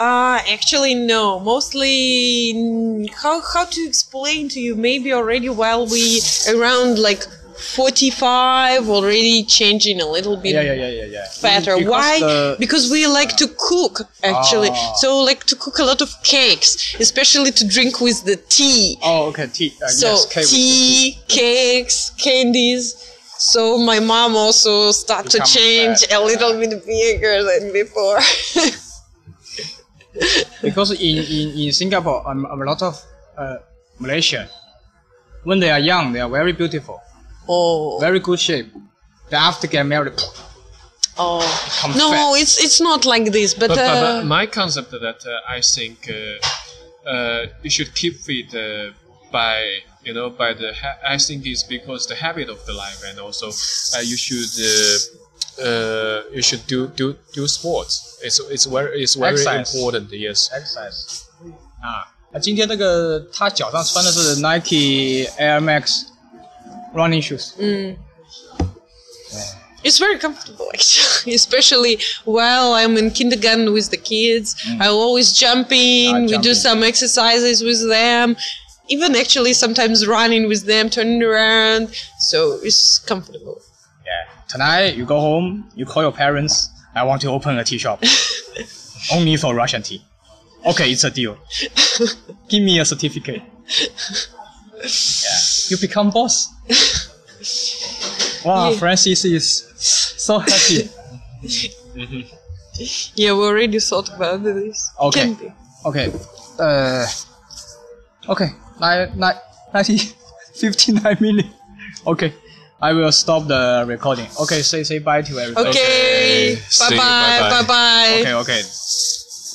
[0.00, 1.38] Uh, actually, no.
[1.40, 4.74] Mostly, how how to explain to you?
[4.74, 7.22] Maybe already while we around like
[7.76, 11.26] forty five, already changing a little bit Yeah yeah yeah yeah yeah.
[11.44, 11.76] fatter.
[11.76, 12.20] Because Why?
[12.20, 13.96] the- because we like to cook
[14.32, 14.70] actually.
[14.72, 14.94] Ah.
[15.02, 18.96] So like to cook a lot of cakes, especially to drink with the tea.
[19.02, 19.70] oh okay tea.
[19.84, 22.84] Uh, So yes, cake tea, cakes, candies.
[23.52, 26.18] So my mom also start to change fat.
[26.18, 28.18] a little bit bigger than before.
[30.62, 33.02] because in, in, in Singapore, um, a lot of
[33.36, 33.56] uh,
[33.98, 34.48] Malaysian,
[35.44, 37.00] when they are young, they are very beautiful,
[37.48, 38.66] oh, very good shape.
[39.30, 40.20] They after get married,
[41.16, 41.40] oh.
[41.64, 42.42] become No, fat.
[42.42, 45.60] it's it's not like this, but, But, but, uh, but my concept that uh, I
[45.60, 48.90] think uh, uh, you should keep fit uh,
[49.30, 53.02] by you know by the ha- I think it's because the habit of the life
[53.06, 54.50] and also uh, you should
[55.59, 58.19] uh, uh, you should do do do sports.
[58.23, 59.73] It's it's very it's very Exercise.
[59.73, 60.11] important.
[60.11, 60.49] Yes.
[60.51, 61.23] exercise
[61.81, 62.11] 啊。
[62.31, 66.03] 那今天这个他脚上穿的是 Nike Air Max
[66.93, 67.95] running shoes， mm.
[69.83, 74.55] it's very comfortable actually, especially while I'm in kindergarten with the kids.
[74.81, 76.13] I always jump in.
[76.15, 76.55] Ah, we do jumping.
[76.55, 78.35] some exercises with them.
[78.89, 81.89] Even actually sometimes running with them, turning around.
[82.19, 83.61] So it's comfortable.
[84.50, 86.70] Tonight you go home, you call your parents.
[86.94, 88.02] I want to open a tea shop,
[89.12, 90.02] only for Russian tea.
[90.66, 91.38] Okay, it's a deal.
[92.48, 93.42] Give me a certificate.
[94.82, 95.38] Yeah,
[95.68, 96.48] you become boss.
[98.44, 98.78] Wow, Yeah.
[98.78, 100.88] Francis is so happy.
[103.14, 104.90] Yeah, we already thought about this.
[104.98, 105.36] Okay.
[105.84, 106.12] Okay,
[106.58, 107.06] uh,
[108.28, 108.48] okay,
[108.80, 109.36] nine, nine,
[109.74, 109.98] 90,
[110.54, 111.48] 59 minutes.
[112.06, 112.32] Okay,
[112.80, 114.26] I will stop the recording.
[114.38, 115.68] Okay, say say bye to everybody.
[115.68, 116.56] Okay.
[116.56, 117.50] Okay, Bye bye.
[117.50, 118.20] Bye bye.
[118.22, 118.34] okay.
[118.34, 118.64] okay.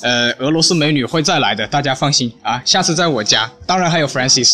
[0.02, 4.52] 呃，俄罗斯美女会再来的，大家放心啊，下次在我家，当然还有 Francis。